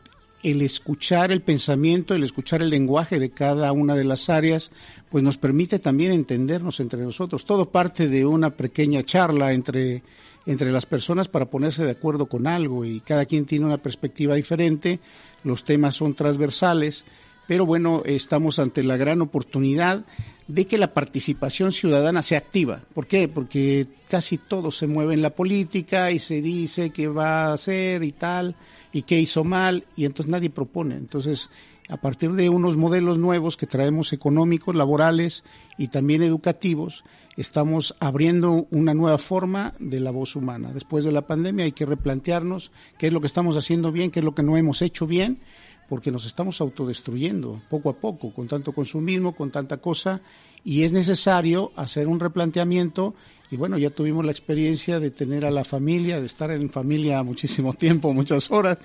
[0.42, 4.70] el escuchar el pensamiento, el escuchar el lenguaje de cada una de las áreas,
[5.10, 7.44] pues nos permite también entendernos entre nosotros.
[7.44, 10.02] Todo parte de una pequeña charla entre,
[10.46, 14.36] entre las personas para ponerse de acuerdo con algo y cada quien tiene una perspectiva
[14.36, 15.00] diferente,
[15.46, 17.04] los temas son transversales,
[17.46, 20.04] pero bueno, estamos ante la gran oportunidad
[20.48, 22.82] de que la participación ciudadana sea activa.
[22.92, 23.28] ¿Por qué?
[23.28, 28.02] Porque casi todo se mueve en la política y se dice qué va a hacer
[28.02, 28.56] y tal
[28.92, 30.96] y qué hizo mal y entonces nadie propone.
[30.96, 31.48] Entonces,
[31.88, 35.44] a partir de unos modelos nuevos que traemos económicos, laborales
[35.78, 37.04] y también educativos,
[37.36, 40.72] estamos abriendo una nueva forma de la voz humana.
[40.72, 44.20] Después de la pandemia hay que replantearnos qué es lo que estamos haciendo bien, qué
[44.20, 45.40] es lo que no hemos hecho bien,
[45.88, 50.20] porque nos estamos autodestruyendo poco a poco, con tanto consumismo, con tanta cosa,
[50.64, 53.14] y es necesario hacer un replanteamiento
[53.50, 57.22] y bueno, ya tuvimos la experiencia de tener a la familia, de estar en familia
[57.22, 58.78] muchísimo tiempo, muchas horas,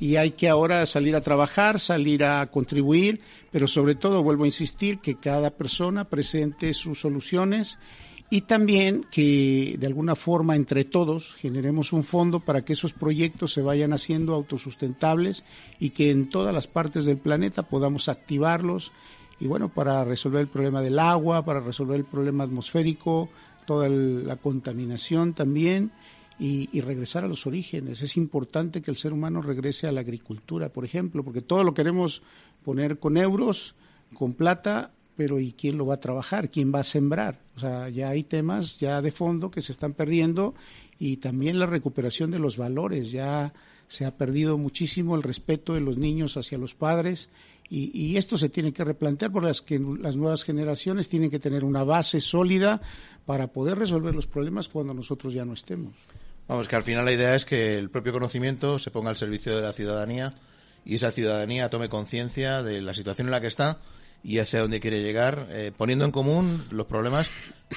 [0.00, 4.48] y hay que ahora salir a trabajar, salir a contribuir, pero sobre todo vuelvo a
[4.48, 7.78] insistir que cada persona presente sus soluciones
[8.30, 13.52] y también que de alguna forma entre todos generemos un fondo para que esos proyectos
[13.52, 15.44] se vayan haciendo autosustentables
[15.78, 18.92] y que en todas las partes del planeta podamos activarlos
[19.40, 23.28] y bueno, para resolver el problema del agua, para resolver el problema atmosférico,
[23.66, 25.92] toda la contaminación también
[26.38, 28.02] y, regresar a los orígenes.
[28.02, 31.74] Es importante que el ser humano regrese a la agricultura, por ejemplo, porque todo lo
[31.74, 32.22] queremos
[32.64, 33.74] poner con euros,
[34.14, 36.50] con plata, pero ¿y quién lo va a trabajar?
[36.50, 37.40] ¿Quién va a sembrar?
[37.56, 40.54] O sea, ya hay temas ya de fondo que se están perdiendo
[40.98, 43.10] y también la recuperación de los valores.
[43.10, 43.52] Ya
[43.88, 47.30] se ha perdido muchísimo el respeto de los niños hacia los padres
[47.70, 51.64] y, esto se tiene que replantear por las que las nuevas generaciones tienen que tener
[51.64, 52.80] una base sólida
[53.26, 55.92] para poder resolver los problemas cuando nosotros ya no estemos.
[56.48, 59.54] Vamos, que al final la idea es que el propio conocimiento se ponga al servicio
[59.54, 60.32] de la ciudadanía
[60.82, 63.80] y esa ciudadanía tome conciencia de la situación en la que está
[64.24, 67.30] y hacia dónde quiere llegar, eh, poniendo en común los problemas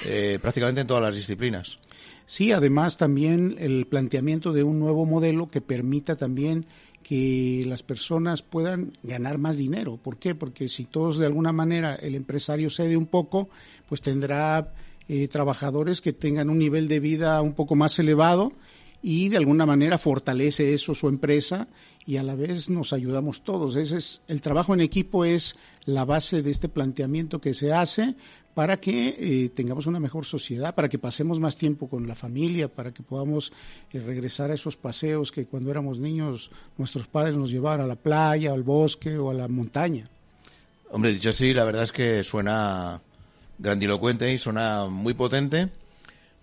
[0.06, 1.76] eh, prácticamente en todas las disciplinas.
[2.24, 6.64] Sí, además también el planteamiento de un nuevo modelo que permita también
[7.02, 9.98] que las personas puedan ganar más dinero.
[9.98, 10.34] ¿Por qué?
[10.34, 13.50] Porque si todos de alguna manera el empresario cede un poco,
[13.86, 14.72] pues tendrá
[15.08, 18.52] eh, trabajadores que tengan un nivel de vida un poco más elevado
[19.02, 21.68] y de alguna manera fortalece eso su empresa
[22.06, 23.76] y a la vez nos ayudamos todos.
[23.76, 28.14] Ese es el trabajo en equipo es la base de este planteamiento que se hace
[28.54, 32.68] para que eh, tengamos una mejor sociedad, para que pasemos más tiempo con la familia,
[32.68, 33.52] para que podamos
[33.92, 37.96] eh, regresar a esos paseos que cuando éramos niños nuestros padres nos llevaban a la
[37.96, 40.08] playa, al bosque o a la montaña.
[40.90, 43.00] Hombre, dicho así, la verdad es que suena
[43.58, 45.70] grandilocuente y suena muy potente,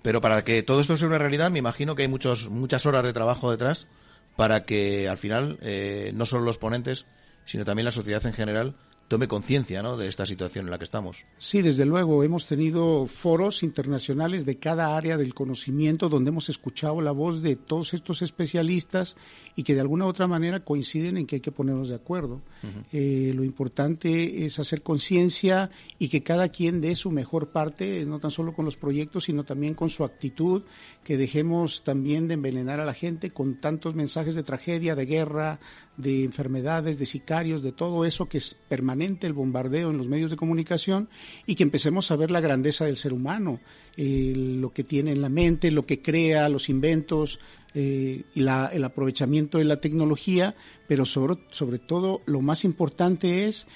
[0.02, 3.04] pero para que todo esto sea una realidad me imagino que hay muchos, muchas horas
[3.04, 3.88] de trabajo detrás
[4.36, 7.06] para que al final eh, no solo los ponentes,
[7.46, 8.76] sino también la sociedad en general
[9.10, 9.98] tome conciencia ¿no?
[9.98, 11.26] de esta situación en la que estamos.
[11.40, 12.24] Sí, desde luego.
[12.24, 17.56] Hemos tenido foros internacionales de cada área del conocimiento donde hemos escuchado la voz de
[17.56, 19.18] todos estos especialistas
[19.56, 22.42] y que de alguna u otra manera coinciden en que hay que ponernos de acuerdo.
[22.92, 28.20] eh, lo importante es hacer conciencia y que cada quien dé su mejor parte, no
[28.20, 30.62] tan solo con los proyectos, sino también con su actitud,
[31.04, 35.60] que dejemos también de envenenar a la gente con tantos mensajes de tragedia, de guerra,
[36.00, 40.32] de enfermedades, de sicarios, de todo eso que es permanente el bombardeo en los medios
[40.32, 41.10] de comunicación
[41.46, 43.60] y que empecemos a ver la grandeza del ser humano,
[43.98, 47.40] lo que tiene en la mente, lo que crea, los inventos
[47.74, 50.56] eh, y la, el aprovechamiento de la tecnología,
[50.88, 53.68] pero sobre, sobre todo lo más importante es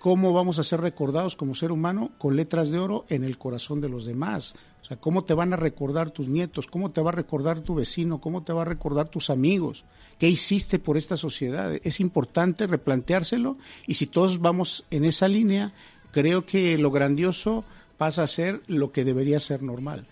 [0.00, 3.80] cómo vamos a ser recordados como ser humano con letras de oro en el corazón
[3.80, 4.52] de los demás.
[4.82, 7.76] O sea, cómo te van a recordar tus nietos, cómo te va a recordar tu
[7.76, 9.84] vecino, cómo te va a recordar tus amigos,
[10.18, 11.72] qué hiciste por esta sociedad.
[11.84, 15.72] Es importante replanteárselo y si todos vamos en esa línea,
[16.10, 17.64] creo que lo grandioso
[17.96, 20.06] pasa a ser lo que debería ser normal.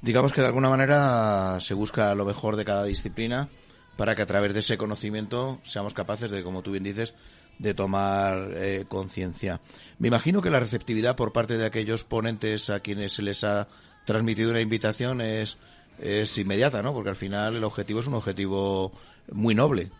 [0.00, 3.48] Digamos que de alguna manera se busca lo mejor de cada disciplina
[3.96, 7.14] para que a través de ese conocimiento seamos capaces de, como tú bien dices,
[7.58, 9.60] de tomar eh, conciencia.
[9.98, 13.68] Me imagino que la receptividad por parte de aquellos ponentes a quienes se les ha
[14.08, 15.58] transmitido una invitación es,
[16.00, 16.94] es inmediata, ¿no?
[16.94, 18.90] Porque al final el objetivo es un objetivo
[19.30, 19.90] muy noble.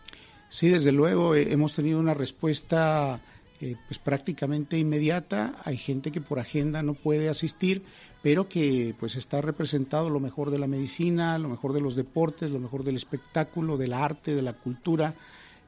[0.49, 3.19] Sí, desde luego eh, hemos tenido una respuesta
[3.61, 5.61] eh, pues prácticamente inmediata.
[5.63, 7.83] Hay gente que por agenda no puede asistir,
[8.23, 12.49] pero que pues está representado lo mejor de la medicina, lo mejor de los deportes,
[12.49, 15.13] lo mejor del espectáculo, del arte, de la cultura,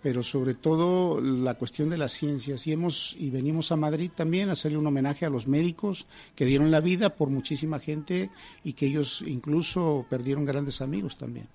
[0.02, 2.66] pero sobre todo la cuestión de las ciencias.
[2.68, 6.46] Y hemos y venimos a Madrid también a hacerle un homenaje a los médicos que
[6.46, 8.30] dieron la vida por muchísima gente
[8.64, 11.48] y que ellos incluso perdieron grandes amigos también.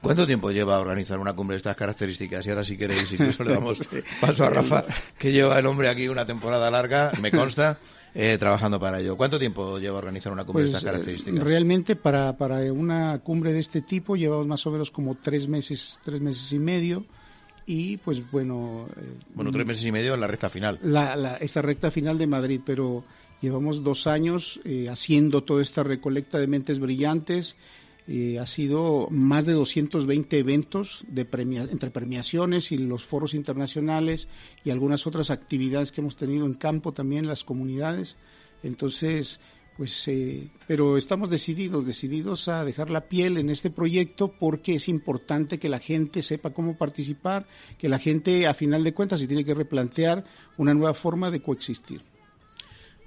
[0.00, 2.46] ¿Cuánto tiempo lleva a organizar una cumbre de estas características?
[2.46, 3.80] Y ahora si queréis, incluso le damos
[4.20, 4.84] paso a Rafa,
[5.18, 7.78] que lleva el hombre aquí una temporada larga, me consta,
[8.14, 9.16] eh, trabajando para ello.
[9.16, 11.42] ¿Cuánto tiempo lleva a organizar una cumbre pues, de estas características?
[11.42, 15.98] Realmente para, para una cumbre de este tipo llevamos más o menos como tres meses,
[16.04, 17.04] tres meses y medio.
[17.66, 18.88] Y pues bueno...
[18.96, 20.78] Eh, bueno, tres meses y medio en la recta final.
[20.82, 23.02] La, la, esta recta final de Madrid, pero
[23.40, 27.56] llevamos dos años eh, haciendo toda esta recolecta de mentes brillantes.
[28.08, 31.26] Eh, ha sido más de 220 eventos de
[31.70, 34.28] entre premiaciones y los foros internacionales
[34.64, 38.16] y algunas otras actividades que hemos tenido en campo también en las comunidades.
[38.62, 39.40] Entonces,
[39.76, 44.88] pues, eh, pero estamos decididos, decididos a dejar la piel en este proyecto porque es
[44.88, 49.26] importante que la gente sepa cómo participar, que la gente, a final de cuentas, se
[49.26, 50.24] tiene que replantear
[50.56, 52.02] una nueva forma de coexistir.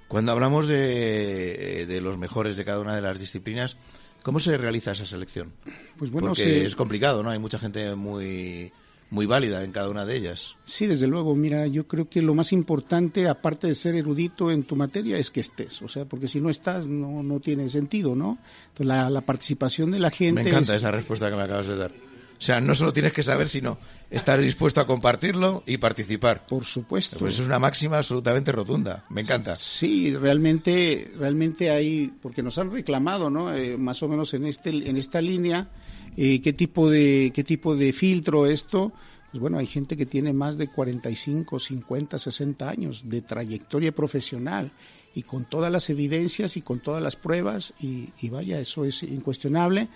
[0.08, 3.76] Cuando hablamos de, de los mejores de cada una de las disciplinas,
[4.22, 5.52] ¿Cómo se realiza esa selección?
[5.96, 7.30] Pues bueno, Porque es complicado, ¿no?
[7.30, 8.72] Hay mucha gente muy
[9.10, 10.56] muy válida en cada una de ellas.
[10.64, 11.34] Sí, desde luego.
[11.34, 15.30] Mira, yo creo que lo más importante, aparte de ser erudito en tu materia, es
[15.30, 15.82] que estés.
[15.82, 18.38] O sea, porque si no estás, no, no tiene sentido, ¿no?
[18.68, 20.42] Entonces, la, la participación de la gente.
[20.42, 20.82] Me encanta es...
[20.82, 21.92] esa respuesta que me acabas de dar.
[22.40, 23.76] O sea, no solo tienes que saber, sino
[24.08, 26.46] estar dispuesto a compartirlo y participar.
[26.46, 27.18] Por supuesto.
[27.18, 29.04] Pues es una máxima absolutamente rotunda.
[29.10, 29.58] Me encanta.
[29.58, 33.54] Sí, realmente, realmente hay, porque nos han reclamado, ¿no?
[33.54, 35.68] Eh, más o menos en este, en esta línea,
[36.16, 38.90] eh, qué tipo de, qué tipo de filtro esto.
[39.30, 44.72] Pues bueno, hay gente que tiene más de 45, 50, 60 años de trayectoria profesional
[45.14, 49.02] y con todas las evidencias y con todas las pruebas y, y vaya, eso es
[49.02, 49.90] incuestionable.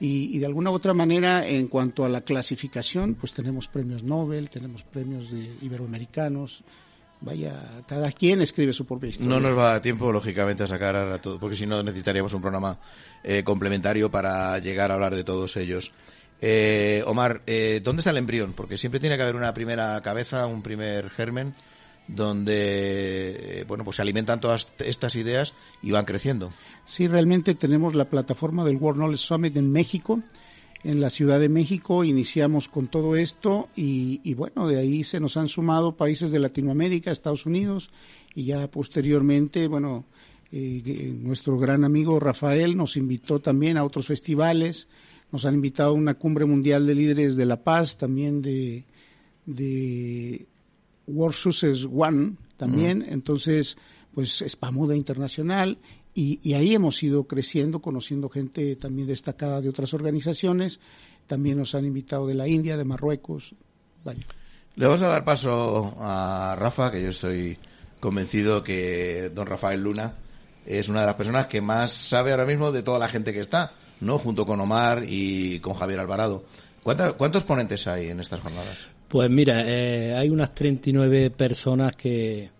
[0.00, 4.04] Y, y, de alguna u otra manera, en cuanto a la clasificación, pues tenemos premios
[4.04, 6.62] Nobel, tenemos premios de iberoamericanos.
[7.20, 9.28] Vaya, cada quien escribe su propia historia.
[9.28, 12.32] No nos va a dar tiempo, lógicamente, a sacar a todo, porque si no necesitaríamos
[12.32, 12.78] un programa
[13.24, 15.92] eh, complementario para llegar a hablar de todos ellos.
[16.40, 18.52] Eh, Omar, eh, ¿dónde está el embrión?
[18.52, 21.54] Porque siempre tiene que haber una primera cabeza, un primer germen,
[22.08, 26.50] donde bueno pues se alimentan todas estas ideas y van creciendo.
[26.84, 30.22] Sí, realmente tenemos la plataforma del World Knowledge Summit en México,
[30.84, 35.20] en la Ciudad de México iniciamos con todo esto y, y bueno, de ahí se
[35.20, 37.90] nos han sumado países de Latinoamérica, Estados Unidos
[38.34, 40.06] y ya posteriormente, bueno,
[40.50, 44.88] eh, nuestro gran amigo Rafael nos invitó también a otros festivales,
[45.30, 48.84] nos han invitado a una cumbre mundial de líderes de la paz, también de,
[49.44, 50.46] de
[51.08, 53.12] World Success One también, mm.
[53.12, 53.76] entonces
[54.14, 55.78] pues Spamuda Internacional
[56.14, 60.80] y, y, ahí hemos ido creciendo, conociendo gente también destacada de otras organizaciones,
[61.26, 63.54] también nos han invitado de la India, de Marruecos,
[64.04, 64.26] vaya.
[64.74, 67.58] Le vamos a dar paso a Rafa, que yo estoy
[68.00, 70.14] convencido que don Rafael Luna
[70.66, 73.40] es una de las personas que más sabe ahora mismo de toda la gente que
[73.40, 74.18] está, ¿no?
[74.18, 76.44] Junto con Omar y con Javier Alvarado.
[76.82, 78.76] ¿Cuántos ponentes hay en estas jornadas?
[79.08, 82.50] Pues mira, eh, hay unas 39 personas que,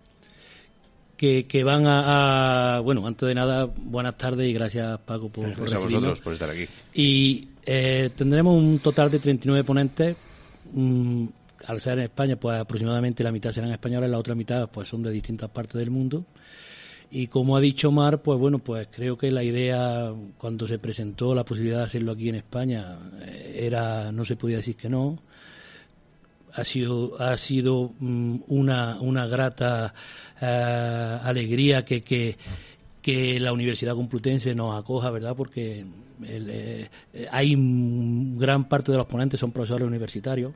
[1.15, 5.83] que, van a, Bueno, antes de nada, buenas tardes y gracias Paco por, gracias a
[5.83, 6.67] vosotros por estar aquí.
[6.93, 10.15] Y eh, tendremos un total de 39 ponentes.
[10.73, 11.25] Mm,
[11.67, 15.03] al ser en España, pues aproximadamente la mitad serán españoles, la otra mitad pues son
[15.03, 16.25] de distintas partes del mundo.
[17.11, 21.35] Y como ha dicho Mar, pues bueno, pues creo que la idea cuando se presentó
[21.35, 25.19] la posibilidad de hacerlo aquí en España eh, era, no se podía decir que no.
[26.53, 29.93] Ha sido, ha sido mm, una, una grata
[30.41, 32.37] eh, alegría que, que,
[33.01, 35.35] que, la Universidad Complutense nos acoja, ¿verdad?
[35.35, 35.85] Porque
[36.23, 36.89] eh,
[37.31, 40.53] hay gran parte de los ponentes son profesores universitarios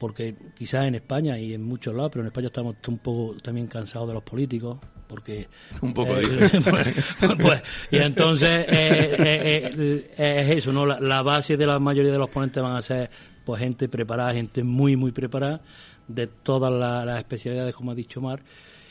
[0.00, 3.66] porque quizás en España y en muchos lados, pero en España estamos un poco también
[3.66, 5.46] cansados de los políticos, porque...
[5.82, 6.94] Un poco, eh, pues,
[7.38, 10.86] pues, y entonces eh, eh, es eso, ¿no?
[10.86, 13.10] La, base de la mayoría de los ponentes van a ser
[13.44, 15.60] pues gente preparada, gente muy, muy preparada,
[16.08, 18.42] de todas las especialidades, como ha dicho Mar,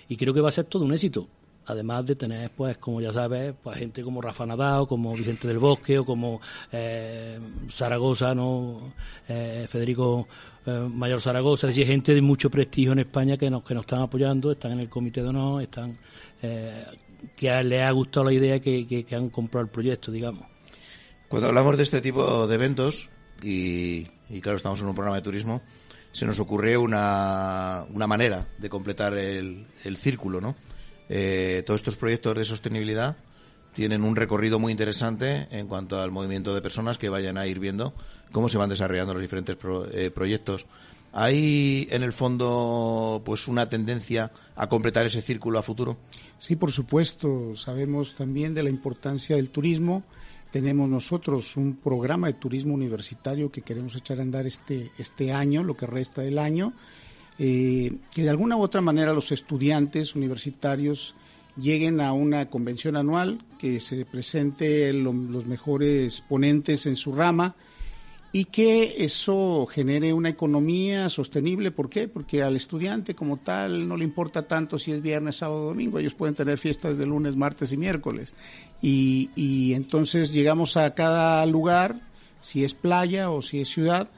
[0.07, 1.27] y creo que va a ser todo un éxito
[1.69, 5.59] además de tener, pues, como ya sabes, pues gente como Rafa Nadal, como Vicente del
[5.59, 6.41] Bosque o como
[6.71, 7.39] eh,
[7.69, 8.93] Zaragoza, ¿no?
[9.27, 10.27] Eh, Federico
[10.58, 10.58] eh,
[10.91, 14.01] Mayor Zaragoza, es decir, gente de mucho prestigio en España que nos, que nos están
[14.01, 15.95] apoyando, están en el comité de honor, están,
[17.35, 20.45] que les ha gustado la idea que, que, han comprado el proyecto, digamos.
[21.27, 23.09] Cuando hablamos de este tipo de eventos,
[23.43, 25.61] y, y claro, estamos en un programa de turismo,
[26.11, 30.55] se nos ocurre una, una manera de completar el, el círculo, ¿no?
[31.07, 33.17] Eh, todos estos proyectos de sostenibilidad
[33.73, 37.59] tienen un recorrido muy interesante en cuanto al movimiento de personas que vayan a ir
[37.59, 37.93] viendo
[38.31, 39.57] cómo se van desarrollando los diferentes
[39.91, 40.65] eh, proyectos.
[41.11, 45.97] ¿Hay en el fondo pues una tendencia a completar ese círculo a futuro?
[46.37, 47.55] Sí, por supuesto.
[47.55, 50.03] Sabemos también de la importancia del turismo.
[50.51, 55.63] Tenemos nosotros un programa de turismo universitario que queremos echar a andar este, este año,
[55.63, 56.73] lo que resta del año,
[57.39, 61.15] eh, que de alguna u otra manera los estudiantes universitarios
[61.57, 67.55] lleguen a una convención anual, que se presente los mejores ponentes en su rama
[68.31, 71.71] y que eso genere una economía sostenible.
[71.71, 72.07] ¿Por qué?
[72.07, 75.99] Porque al estudiante como tal no le importa tanto si es viernes, sábado domingo.
[75.99, 78.35] Ellos pueden tener fiestas de lunes, martes y miércoles.
[78.81, 82.01] Y, y entonces llegamos a cada lugar,
[82.41, 84.09] si es playa o si es ciudad,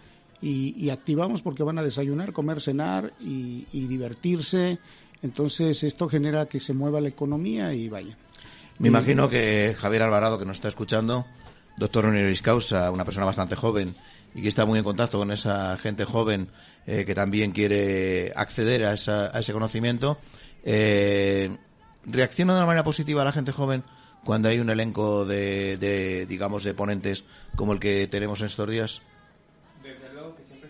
[0.42, 4.80] y, activamos porque van a desayunar, comer, cenar y, divertirse.
[5.24, 8.18] Entonces esto genera que se mueva la economía y vaya.
[8.80, 11.26] Me imagino que Javier Alvarado, que nos está escuchando,
[11.78, 13.96] doctor honoris causa, una persona bastante joven
[14.34, 16.50] y que está muy en contacto con esa gente joven
[16.88, 20.18] eh, que también quiere acceder a, ese conocimiento,
[20.64, 21.56] eh,
[22.06, 23.84] ¿reacciona de una manera positiva a la gente joven
[24.24, 27.24] cuando hay un elenco de, de, digamos, de ponentes
[27.56, 29.02] como el que tenemos en estos días?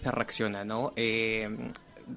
[0.02, 0.94] se reacciona, ¿no?
[0.96, 1.48] Eh,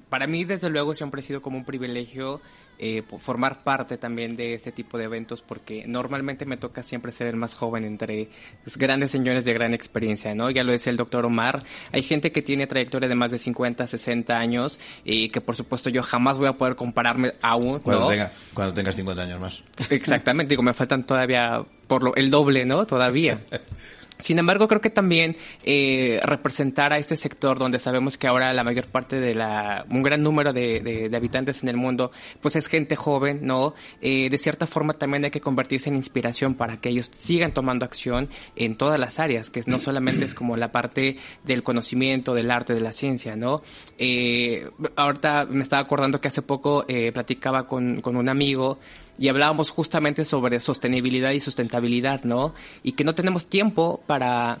[0.09, 2.41] para mí, desde luego, siempre ha sido como un privilegio
[2.77, 7.27] eh, formar parte también de ese tipo de eventos porque normalmente me toca siempre ser
[7.27, 8.27] el más joven entre
[8.65, 10.49] los grandes señores de gran experiencia, ¿no?
[10.49, 13.87] Ya lo decía el doctor Omar, hay gente que tiene trayectoria de más de 50,
[13.87, 18.31] 60 años y que por supuesto yo jamás voy a poder compararme aún, Cuando, tenga,
[18.53, 19.63] cuando tengas 50 años más.
[19.89, 22.85] Exactamente, digo, me faltan todavía por lo, el doble, ¿no?
[22.85, 23.39] Todavía.
[24.17, 28.63] Sin embargo, creo que también eh, representar a este sector donde sabemos que ahora la
[28.63, 32.11] mayor parte de la, un gran número de, habitantes en el mundo,
[32.41, 33.73] pues es gente joven, ¿no?
[34.01, 37.85] Eh, de cierta forma también hay que convertirse en inspiración para que ellos sigan tomando
[37.85, 42.51] acción en todas las áreas, que no solamente es como la parte del conocimiento, del
[42.51, 43.61] arte, de la ciencia, ¿no?
[43.97, 48.79] Eh, ahorita me estaba acordando que hace poco eh, platicaba con, con un amigo
[49.17, 52.53] y hablábamos justamente sobre sostenibilidad y sustentabilidad, ¿no?
[52.83, 54.59] Y que no tenemos tiempo para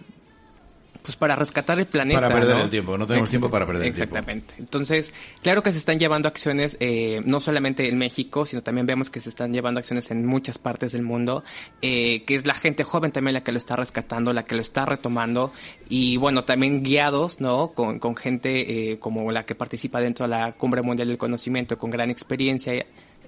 [1.05, 2.19] pues para rescatar el planeta.
[2.19, 4.15] Para perder el tiempo, no tenemos tiempo para perder el tiempo.
[4.15, 4.55] Exactamente.
[4.57, 9.11] Entonces, claro que se están llevando acciones, eh, no solamente en México, sino también vemos
[9.11, 11.43] que se están llevando acciones en muchas partes del mundo,
[11.81, 14.61] eh, que es la gente joven también la que lo está rescatando, la que lo
[14.61, 15.53] está retomando,
[15.87, 17.73] y bueno, también guiados, ¿no?
[17.73, 21.77] Con, con gente eh, como la que participa dentro de la Cumbre Mundial del Conocimiento,
[21.77, 22.73] con gran experiencia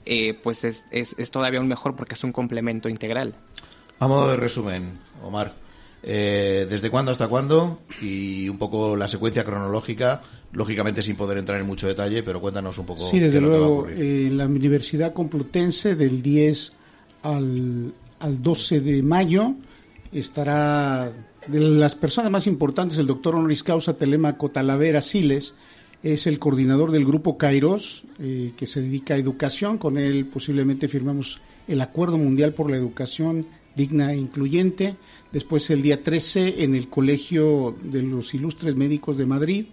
[0.10, 3.36] eh, pues es, es, todavía un mejor porque es un complemento integral.
[3.99, 5.53] A modo de resumen, Omar,
[6.01, 7.82] eh, ¿desde cuándo hasta cuándo?
[8.01, 10.22] Y un poco la secuencia cronológica,
[10.53, 13.10] lógicamente sin poder entrar en mucho detalle, pero cuéntanos un poco.
[13.10, 16.72] Sí, desde luego, en la Universidad Complutense del 10
[17.24, 19.55] al, al 12 de mayo
[20.14, 21.12] estará
[21.47, 25.53] de las personas más importantes el doctor honoris causa Telemaco Talavera Siles,
[26.04, 29.78] es el coordinador del grupo Kairos, eh, que se dedica a educación.
[29.78, 34.95] Con él posiblemente firmamos el Acuerdo Mundial por la Educación digna e incluyente.
[35.32, 39.66] Después el día 13 en el Colegio de los Ilustres Médicos de Madrid.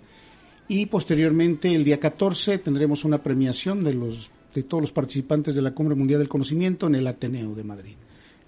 [0.66, 5.62] Y posteriormente el día 14 tendremos una premiación de, los, de todos los participantes de
[5.62, 7.94] la Cumbre Mundial del Conocimiento en el Ateneo de Madrid.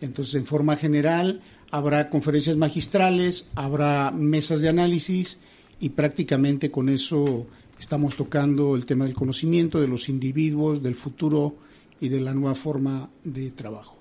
[0.01, 5.39] Entonces, en forma general, habrá conferencias magistrales, habrá mesas de análisis
[5.81, 7.47] y prácticamente con eso
[7.79, 11.57] estamos tocando el tema del conocimiento, de los individuos, del futuro
[12.01, 13.97] y de la nueva forma de trabajo.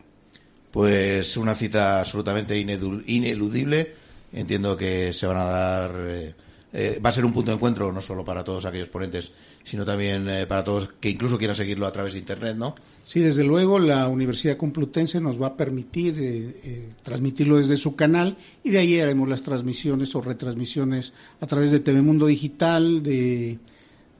[0.72, 3.94] Pues una cita absolutamente ineludible.
[4.34, 5.96] Entiendo que se van a dar.
[5.98, 6.36] Eh,
[6.74, 9.32] eh, va a ser un punto de encuentro no solo para todos aquellos ponentes,
[9.66, 12.76] sino también eh, para todos que incluso quieran seguirlo a través de Internet, ¿no?
[13.04, 18.72] Sí, desde luego la Universidad Complutense nos va a permitir transmitirlo desde su canal y
[18.72, 23.60] de ahí haremos las transmisiones o retransmisiones a través de TV Mundo Digital, de,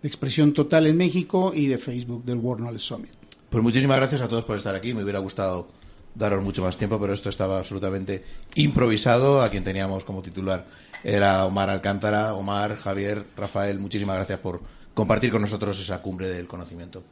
[0.02, 3.26] de Expresión Total en México y de Facebook del World Knowledge Summit.
[3.50, 4.94] Pues muchísimas gracias a todos por estar aquí.
[4.94, 5.70] Me hubiera gustado
[6.14, 8.24] daros mucho más tiempo, pero esto estaba absolutamente
[8.56, 9.42] improvisado.
[9.42, 10.66] A quien teníamos como titular
[11.04, 12.34] era Omar Alcántara.
[12.34, 14.62] Omar, Javier, Rafael, muchísimas gracias por
[14.96, 17.04] compartir con nosotros esa cumbre del conocimiento.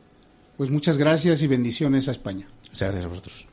[0.57, 2.47] Pues muchas gracias y bendiciones a España.
[2.69, 3.47] Muchas gracias a vosotros.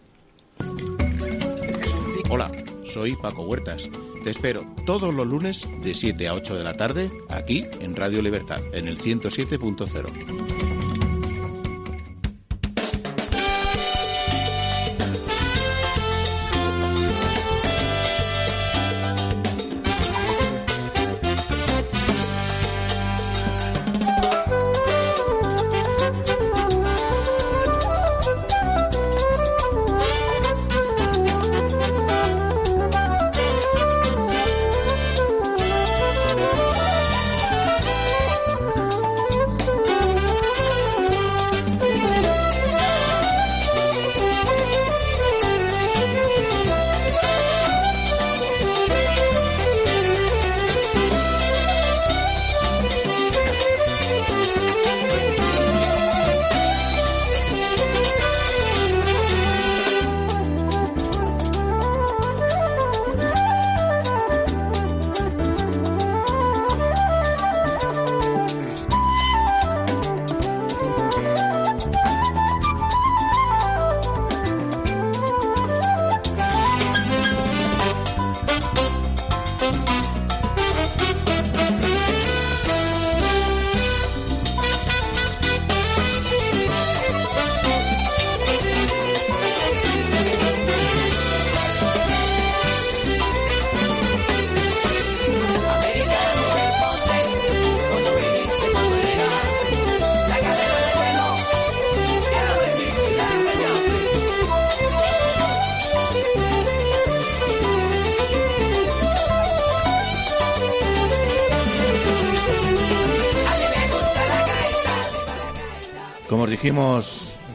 [2.31, 2.51] Hola,
[2.87, 3.91] soy Paco Huertas.
[4.25, 8.23] Te espero todos los lunes de 7 a 8 de la tarde aquí en Radio
[8.23, 10.70] Libertad, en el 107.0.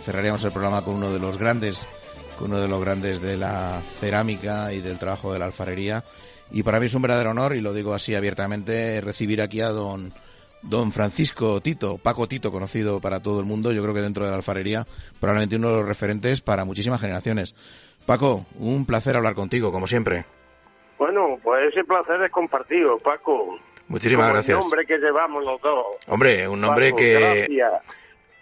[0.01, 1.87] cerraríamos el programa con uno de los grandes,
[2.37, 6.03] con uno de los grandes de la cerámica y del trabajo de la alfarería.
[6.51, 9.69] Y para mí es un verdadero honor, y lo digo así abiertamente, recibir aquí a
[9.69, 10.11] don,
[10.61, 14.31] don Francisco Tito, Paco Tito, conocido para todo el mundo, yo creo que dentro de
[14.31, 14.85] la alfarería,
[15.19, 17.55] probablemente uno de los referentes para muchísimas generaciones.
[18.05, 20.25] Paco, un placer hablar contigo, como siempre.
[20.99, 23.57] Bueno, pues ese placer es compartido, Paco.
[23.87, 24.55] Muchísimas gracias.
[24.57, 25.85] Un nombre que llevamos los dos.
[26.07, 27.47] Hombre, un nombre que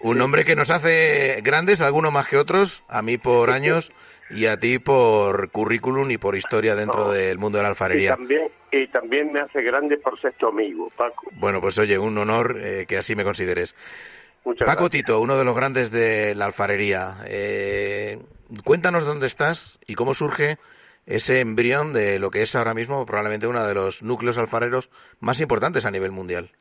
[0.03, 3.91] un nombre que nos hace grandes, algunos más que otros, a mí por años
[4.29, 8.13] y a ti por currículum y por historia dentro del mundo de la alfarería.
[8.13, 11.29] Y también, y también me hace grande por ser tu amigo, Paco.
[11.33, 13.75] Bueno, pues oye, un honor eh, que así me consideres.
[14.45, 17.17] Muchas Paco Tito, uno de los grandes de la alfarería.
[17.25, 18.19] Eh,
[18.63, 20.57] cuéntanos dónde estás y cómo surge
[21.05, 24.89] ese embrión de lo que es ahora mismo probablemente uno de los núcleos alfareros
[25.19, 26.51] más importantes a nivel mundial.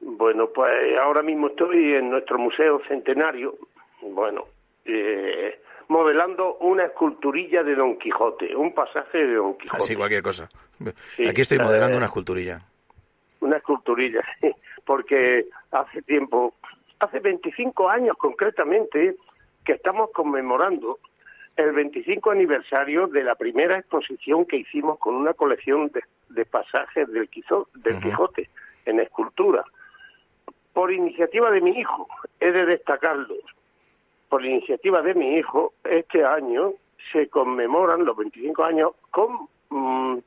[0.00, 3.56] Bueno, pues ahora mismo estoy en nuestro Museo Centenario,
[4.00, 4.46] bueno,
[4.86, 9.82] eh, modelando una esculturilla de Don Quijote, un pasaje de Don Quijote.
[9.82, 10.48] Así cualquier cosa.
[11.28, 12.62] Aquí estoy modelando eh, una esculturilla.
[13.40, 14.22] Una esculturilla,
[14.86, 16.54] porque hace tiempo,
[16.98, 19.16] hace 25 años concretamente,
[19.64, 20.98] que estamos conmemorando
[21.56, 25.92] el 25 aniversario de la primera exposición que hicimos con una colección
[26.28, 27.28] de, pasajes del,
[27.74, 28.48] del Quijote
[28.86, 29.62] en escultura
[30.80, 32.08] por iniciativa de mi hijo,
[32.40, 33.34] he de destacarlo,
[34.30, 36.72] por iniciativa de mi hijo, este año
[37.12, 40.20] se conmemoran los 25 años con, mm,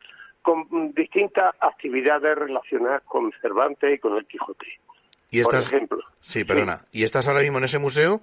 [0.43, 4.68] con distintas actividades relacionadas con Cervantes y con el Quijote.
[5.32, 6.04] ¿Y por ejemplo.
[6.22, 6.82] Sí, perdona.
[6.91, 8.22] ¿Y estás ahora mismo en ese museo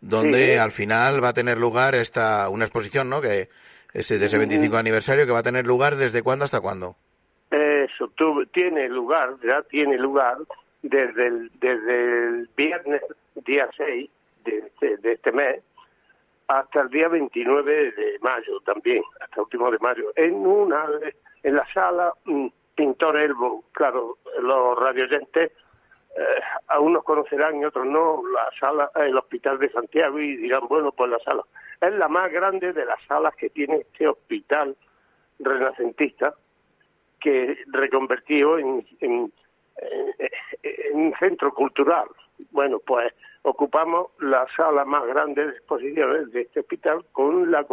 [0.00, 3.20] donde al final va a tener lugar esta una exposición, ¿no?
[3.20, 3.48] Que
[3.92, 6.94] ese, de ese 25 aniversario que va a tener lugar desde cuándo hasta cuándo.
[7.50, 8.08] Eso
[8.52, 10.36] tiene lugar, ya tiene lugar
[10.82, 13.02] desde el, desde el viernes
[13.46, 14.10] día 6
[14.44, 15.62] de este, de este mes
[16.48, 20.86] hasta el día 29 de mayo también, hasta el último de mayo, en una
[21.42, 22.12] en la sala
[22.74, 25.52] Pintor Elbo, claro, los radioyentes
[26.16, 30.68] eh, a unos conocerán y otros no, la sala, el Hospital de Santiago y dirán,
[30.68, 31.42] bueno, pues la sala.
[31.80, 34.76] Es la más grande de las salas que tiene este hospital
[35.38, 36.34] renacentista,
[37.18, 39.32] que reconvertido en, en,
[40.62, 42.06] en un centro cultural.
[42.50, 43.12] Bueno, pues
[43.42, 47.66] ocupamos la sala más grande de exposiciones de este hospital con, la,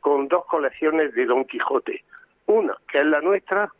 [0.00, 2.04] con dos colecciones de Don Quijote.
[2.46, 3.72] Una, que es la nuestra,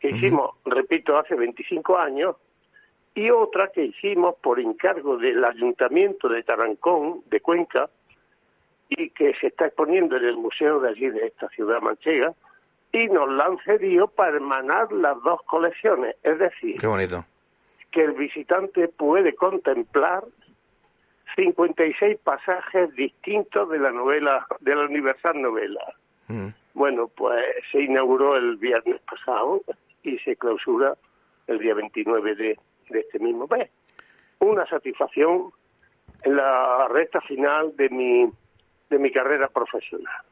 [0.00, 2.36] que hicimos, repito, hace 25 años,
[3.14, 7.90] y otra que hicimos por encargo del Ayuntamiento de Tarancón, de Cuenca,
[8.88, 12.32] y que se está exponiendo en el museo de allí, de esta ciudad manchega,
[12.92, 16.16] y nos la han cedido para hermanar las dos colecciones.
[16.22, 16.80] Es decir,
[17.90, 20.24] que el visitante puede contemplar
[21.36, 25.80] 56 pasajes distintos de la novela, de la universal novela.
[26.28, 26.48] Mm.
[26.74, 29.62] Bueno, pues se inauguró el viernes pasado
[30.02, 30.94] y se clausura
[31.46, 32.58] el día 29 de,
[32.90, 33.70] de este mismo mes.
[34.40, 35.50] Una satisfacción
[36.22, 38.30] en la recta final de mi,
[38.90, 40.22] de mi carrera profesional.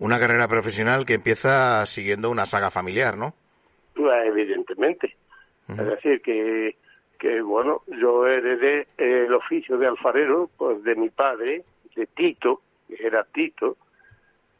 [0.00, 3.34] Una carrera profesional que empieza siguiendo una saga familiar, ¿no?
[3.94, 5.14] Pues evidentemente.
[5.68, 6.74] Es decir, que,
[7.16, 11.62] que, bueno, yo heredé el oficio de alfarero pues de mi padre,
[11.94, 13.76] de Tito, que era Tito,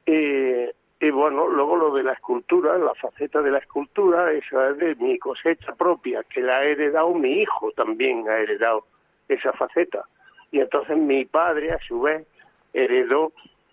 [0.07, 0.71] y
[1.03, 4.95] y bueno, luego lo de la escultura, la faceta de la escultura, esa es de
[4.97, 8.85] mi cosecha propia, que la ha heredado mi hijo también, ha heredado
[9.27, 10.05] esa faceta.
[10.53, 12.27] Y entonces mi padre, a su vez,
[12.75, 13.33] heredó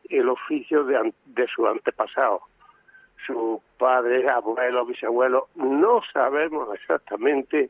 [0.10, 2.42] el oficio de, de su antepasado.
[3.26, 7.70] Su padre, abuelo, bisabuelo, no sabemos exactamente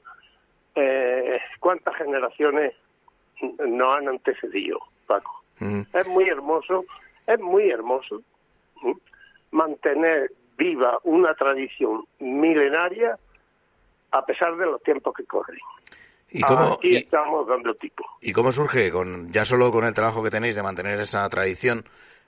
[0.75, 2.75] eh, cuántas generaciones
[3.41, 5.43] nos han antecedido, Paco.
[5.59, 6.85] Es muy hermoso,
[7.25, 8.21] es muy hermoso
[9.51, 13.17] mantener viva una tradición milenaria
[14.11, 15.59] a pesar de los tiempos que corren.
[16.29, 18.03] ¿Y cómo, Aquí estamos dando tipo.
[18.21, 21.85] ¿Y cómo surge, con, ya solo con el trabajo que tenéis de mantener esa tradición,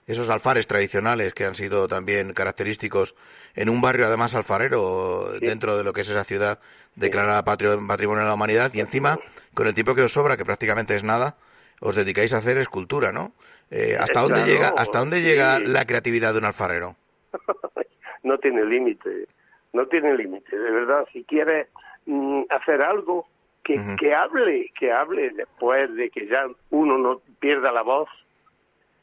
[0.09, 3.15] esos alfares tradicionales que han sido también característicos
[3.55, 6.59] en un barrio además alfarero dentro de lo que es esa ciudad
[6.95, 9.19] declarada Patrimonio de la Humanidad y encima
[9.53, 11.35] con el tiempo que os sobra, que prácticamente es nada,
[11.79, 13.33] os dedicáis a hacer escultura, ¿no?
[13.69, 16.95] Eh, ¿Hasta dónde llega, hasta dónde llega la creatividad de un alfarero?
[18.23, 19.27] no tiene límite,
[19.73, 21.67] no tiene límite, de verdad, si quieres
[22.07, 23.27] mm, hacer algo
[23.63, 28.09] que, que hable, que hable después de que ya uno no pierda la voz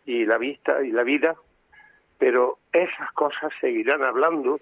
[0.06, 1.36] y la vista y la vida,
[2.18, 4.60] pero esas cosas seguirán hablando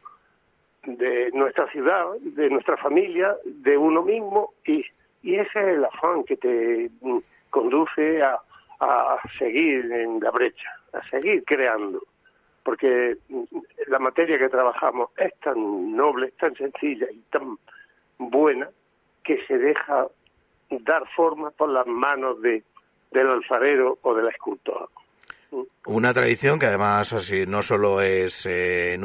[0.85, 4.85] de nuestra ciudad, de nuestra familia, de uno mismo y,
[5.23, 6.91] y ese es el afán que te
[7.51, 8.39] conduce a,
[8.81, 12.03] a seguir en la brecha, a seguir creando
[12.65, 13.19] porque
[13.87, 17.59] la materia que trabajamos es tan noble, tan sencilla y tan
[18.19, 18.69] buena
[19.23, 20.09] que se deja
[20.71, 22.65] dar forma por las manos de,
[23.13, 24.89] del alfarero o del escultor.
[25.87, 28.99] Una tradición que además así, no solo es eh,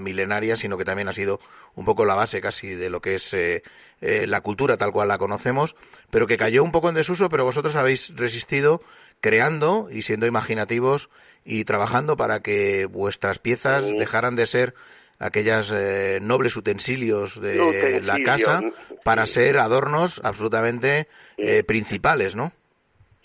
[0.00, 1.40] milenaria, sino que también ha sido
[1.74, 3.62] un poco la base casi de lo que es eh,
[4.00, 5.76] eh, la cultura tal cual la conocemos,
[6.10, 8.82] pero que cayó un poco en desuso, pero vosotros habéis resistido
[9.20, 11.08] creando y siendo imaginativos
[11.44, 14.74] y trabajando para que vuestras piezas dejaran de ser
[15.22, 18.60] aquellas eh, nobles utensilios de la casa
[19.04, 21.06] para ser adornos absolutamente
[21.38, 22.52] eh, principales, ¿no?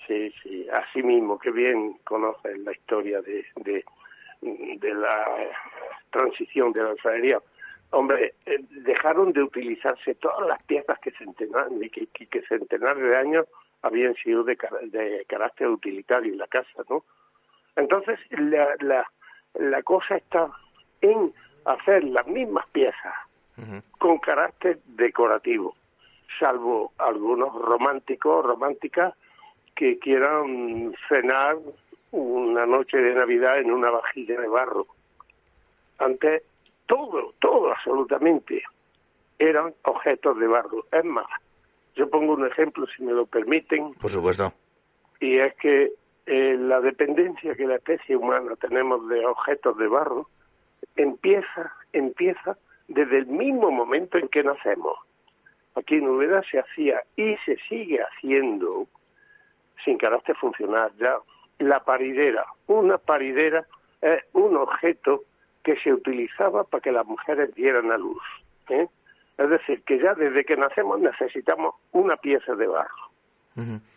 [0.05, 0.46] Sí, sí,
[0.97, 5.25] así mismo, que bien conocen la historia de, de, la
[6.09, 7.39] transición de la alfarería.
[7.91, 13.15] Hombre, eh, dejaron de utilizarse todas las piezas que centenares, que, que, que centenares de
[13.15, 13.45] años
[13.81, 17.03] habían sido de, de carácter utilitario en la casa, ¿no?
[17.75, 19.05] Entonces, la, la,
[19.53, 20.51] la cosa está
[21.01, 21.31] en
[21.65, 23.13] hacer las mismas piezas
[23.97, 25.75] con carácter decorativo,
[26.39, 29.15] salvo algunos románticos románticas
[29.77, 31.57] que quieran cenar
[32.11, 34.87] una noche de Navidad en una vajilla de barro.
[35.99, 36.43] Antes,
[36.87, 38.63] todo, todo absolutamente
[39.37, 40.85] eran objetos de barro.
[40.91, 41.27] Es más,
[41.95, 43.93] yo pongo un ejemplo, si me lo permiten.
[43.93, 44.51] Por supuesto.
[45.19, 45.91] Y es que
[46.25, 50.27] eh, la dependencia que la especie humana tenemos de objetos de barro
[50.95, 52.57] empieza, empieza
[52.87, 54.97] desde el mismo momento en que nacemos.
[55.75, 58.87] Aquí en Úbeda se hacía y se sigue haciendo
[59.83, 61.17] sin carácter funcional ya
[61.59, 63.65] la paridera, una paridera
[64.01, 65.23] es un objeto
[65.63, 68.21] que se utilizaba para que las mujeres dieran a luz.
[68.69, 68.87] ¿eh?
[69.37, 73.07] Es decir, que ya desde que nacemos necesitamos una pieza de barro.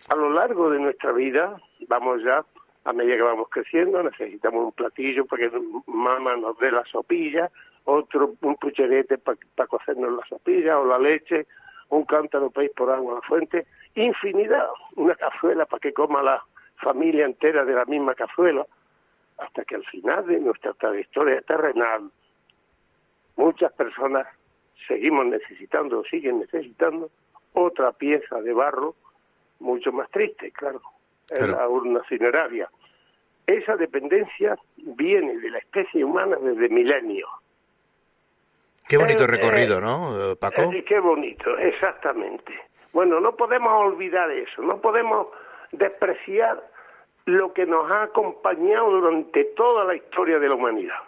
[0.09, 2.43] A lo largo de nuestra vida, vamos ya,
[2.85, 7.51] a medida que vamos creciendo, necesitamos un platillo para que mamá nos dé la sopilla,
[7.85, 11.47] otro, un pucherete para cocernos la sopilla o la leche,
[11.91, 16.23] un cántaro para ir por agua a la fuente, infinidad, una cazuela para que coma
[16.23, 16.43] la
[16.77, 18.67] familia entera de la misma cazuela,
[19.39, 22.11] hasta que al final de nuestra trayectoria terrenal,
[23.37, 24.27] muchas personas
[24.87, 27.11] seguimos necesitando, siguen necesitando
[27.53, 28.95] otra pieza de barro
[29.61, 30.81] mucho más triste, claro,
[31.29, 32.69] es la urna cineraria.
[33.47, 37.29] Esa dependencia viene de la especie humana desde milenios.
[38.89, 40.71] Qué bonito recorrido, ¿no, Paco?
[40.87, 42.53] qué bonito, exactamente.
[42.93, 45.29] Bueno, no podemos olvidar eso, no podemos
[45.73, 46.63] despreciar
[47.27, 50.99] lo que nos ha acompañado durante toda la historia de la humanidad.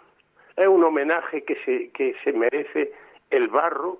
[0.55, 2.93] Es un homenaje que se, que se merece
[3.29, 3.99] el barro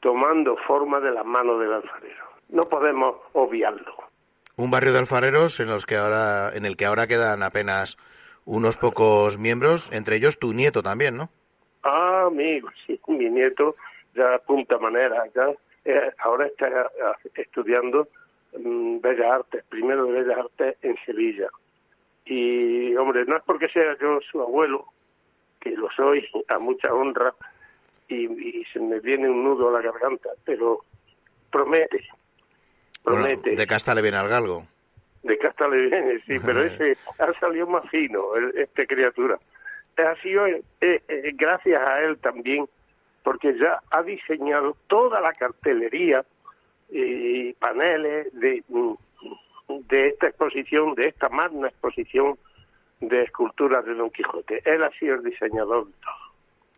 [0.00, 2.24] tomando forma de las manos del alfarero.
[2.48, 3.94] No podemos obviarlo.
[4.56, 7.96] Un barrio de alfareros en, los que ahora, en el que ahora quedan apenas
[8.44, 11.28] unos pocos miembros, entre ellos tu nieto también, ¿no?
[11.82, 13.76] Ah, amigo, sí, mi nieto
[14.14, 15.48] ya apunta manera, ya
[15.86, 18.08] eh, ahora está eh, estudiando
[18.58, 21.48] mm, Bellas Artes, primero de Bellas Artes en Sevilla.
[22.24, 24.86] Y, hombre, no es porque sea yo su abuelo,
[25.60, 27.32] que lo soy a mucha honra,
[28.08, 30.84] y, se me viene un nudo a la garganta, pero
[31.50, 32.04] promete,
[33.02, 33.56] promete.
[33.56, 34.66] de casta le viene al galgo.
[35.22, 39.38] De casta le viene, sí, pero ese ha salido más fino, este criatura.
[39.96, 42.68] Ha sido eh, eh, gracias a él también,
[43.26, 46.24] porque ya ha diseñado toda la cartelería
[46.88, 48.62] y paneles de,
[49.68, 52.38] de esta exposición, de esta magna exposición
[53.00, 54.62] de esculturas de Don Quijote.
[54.64, 56.14] Él ha sido el diseñador de todo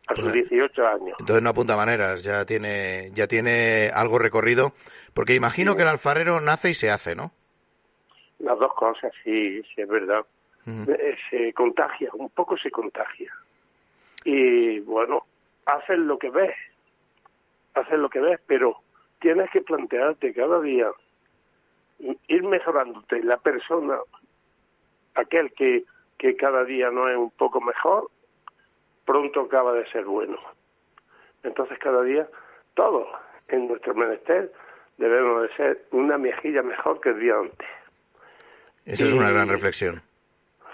[0.06, 1.16] a sus 18 años.
[1.20, 4.72] Entonces no apunta maneras, ya tiene, ya tiene algo recorrido,
[5.12, 7.30] porque imagino que el alfarero nace y se hace, ¿no?
[8.38, 10.24] Las dos cosas, sí, sí, es verdad.
[10.66, 13.30] Eh, se contagia, un poco se contagia.
[14.24, 15.24] Y bueno,
[15.68, 16.54] haces lo que ves,
[17.74, 18.76] haces lo que ves, pero
[19.20, 20.90] tienes que plantearte cada día
[22.28, 23.98] ir mejorándote la persona,
[25.14, 25.84] aquel que,
[26.16, 28.10] que cada día no es un poco mejor,
[29.04, 30.38] pronto acaba de ser bueno.
[31.42, 32.26] Entonces cada día
[32.74, 33.06] todos
[33.48, 34.52] en nuestro menester
[34.96, 37.68] debemos de ser una mejilla mejor que el día antes.
[38.86, 40.00] Esa es una gran reflexión.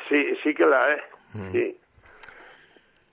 [0.08, 1.02] Sí, sí que la es.
[1.50, 1.78] Sí.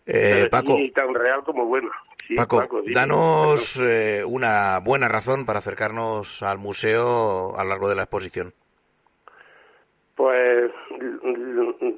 [0.06, 1.90] Eh, Paco, y tan real como buena.
[2.36, 8.04] Paco, danos eh, una buena razón para acercarnos al museo a lo largo de la
[8.04, 8.54] exposición.
[10.16, 10.72] Pues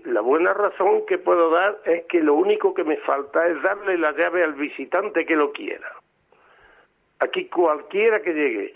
[0.06, 3.98] la buena razón que puedo dar es que lo único que me falta es darle
[3.98, 5.92] la llave al visitante que lo quiera.
[7.20, 8.74] Aquí cualquiera que llegue,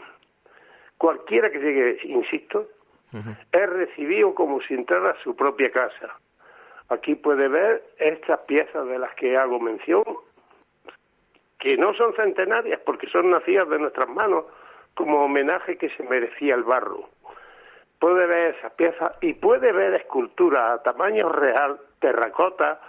[0.98, 2.68] cualquiera que llegue, insisto,
[3.52, 6.20] es recibido como si entrara a su propia casa.
[6.90, 10.04] Aquí puede ver estas piezas de las que hago mención,
[11.60, 14.46] que no son centenarias porque son nacidas de nuestras manos
[14.94, 17.10] como homenaje que se merecía el barro.
[18.00, 22.80] Puede ver esas piezas y puede ver esculturas a tamaño real, terracota,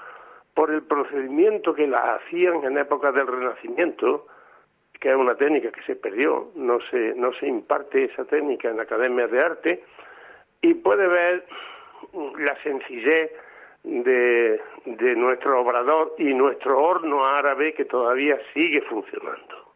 [0.55, 4.27] por el procedimiento que las hacían en épocas del Renacimiento,
[5.01, 8.81] que es una técnica que se perdió, no se, no se imparte esa técnica en
[8.81, 9.85] academias de arte,
[10.61, 11.47] y puede ver
[12.39, 13.31] la sencillez
[13.89, 19.75] de, de nuestro obrador y nuestro horno árabe que todavía sigue funcionando.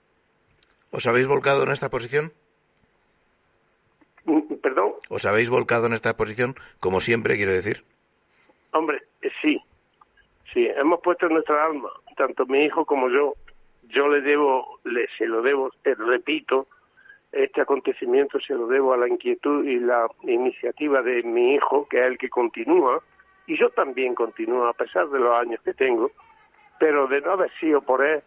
[0.90, 2.32] ¿Os habéis volcado en esta posición?
[4.24, 4.92] Mm, ¿Perdón?
[5.08, 7.84] ¿Os habéis volcado en esta posición, como siempre, quiero decir?
[8.72, 9.58] Hombre, eh, sí.
[10.52, 13.34] Sí, hemos puesto nuestra alma, tanto mi hijo como yo.
[13.88, 16.66] Yo le debo, le, se lo debo, eh, repito,
[17.32, 22.00] este acontecimiento se lo debo a la inquietud y la iniciativa de mi hijo, que
[22.00, 23.02] es el que continúa,
[23.46, 26.10] y yo también continúo a pesar de los años que tengo,
[26.78, 28.22] pero de no haber sido por él,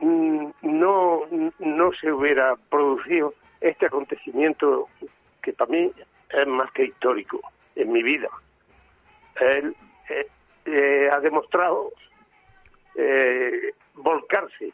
[0.00, 1.22] mm, no,
[1.58, 4.88] no se hubiera producido este acontecimiento
[5.42, 5.92] que para mí
[6.30, 7.40] es más que histórico
[7.76, 8.28] en mi vida.
[9.40, 9.76] Él
[10.08, 10.26] eh,
[10.66, 11.92] eh, ha demostrado
[12.94, 14.72] eh, volcarse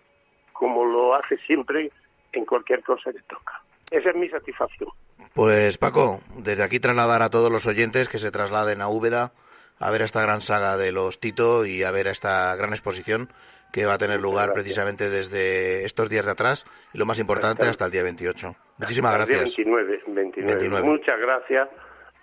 [0.53, 1.91] como lo hace siempre
[2.33, 3.63] en cualquier cosa que toca.
[3.91, 4.91] Esa es mi satisfacción.
[5.35, 9.33] Pues Paco, desde aquí trasladar a todos los oyentes que se trasladen a Úbeda
[9.81, 13.29] a ver esta gran saga de los Tito y a ver esta gran exposición
[13.73, 17.65] que va a tener lugar precisamente desde estos días de atrás y lo más importante
[17.65, 18.55] hasta el día 28.
[18.79, 19.57] Muchísimas gracias.
[19.57, 20.83] 29, 29.
[20.83, 21.69] Muchas gracias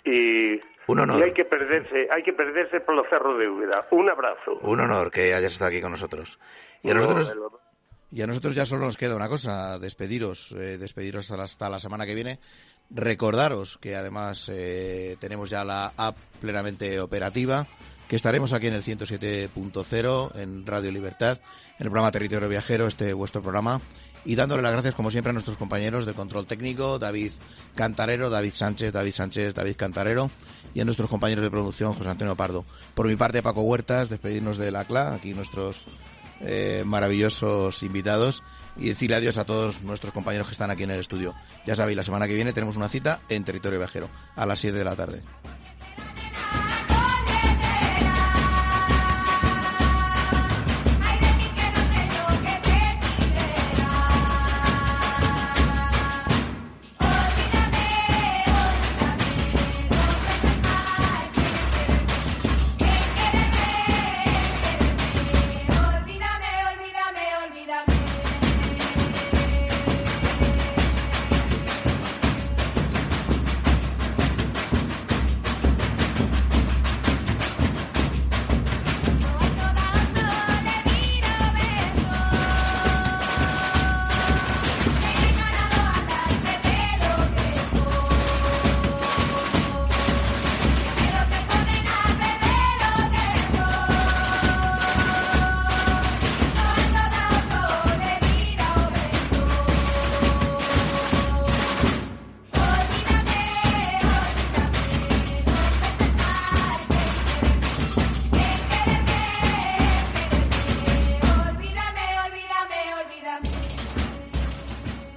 [0.04, 1.20] y Un honor.
[1.20, 3.88] Y hay que perderse, hay que perderse por los cerros de Úbeda.
[3.92, 4.60] Un abrazo.
[4.62, 6.40] Un honor que hayas estado aquí con nosotros.
[6.84, 7.36] Y a nosotros,
[8.12, 12.06] y a nosotros ya solo nos queda una cosa, despediros, eh, despediros hasta la semana
[12.06, 12.40] que viene.
[12.90, 17.68] Recordaros que además eh, tenemos ya la app plenamente operativa,
[18.08, 21.40] que estaremos aquí en el 107.0 en Radio Libertad,
[21.78, 23.82] en el programa Territorio Viajero, este vuestro programa,
[24.24, 27.34] y dándole las gracias como siempre a nuestros compañeros de control técnico, David
[27.76, 30.32] Cantarero, David Sánchez, David Sánchez, David Cantarero,
[30.74, 32.66] y a nuestros compañeros de producción, José Antonio Pardo.
[32.94, 35.84] Por mi parte, Paco Huertas, despedirnos de la CLA, aquí nuestros
[36.42, 38.44] eh, maravillosos invitados
[38.76, 41.34] y decirle adiós a todos nuestros compañeros que están aquí en el estudio.
[41.66, 44.78] Ya sabéis, la semana que viene tenemos una cita en Territorio Viajero a las 7
[44.78, 45.22] de la tarde.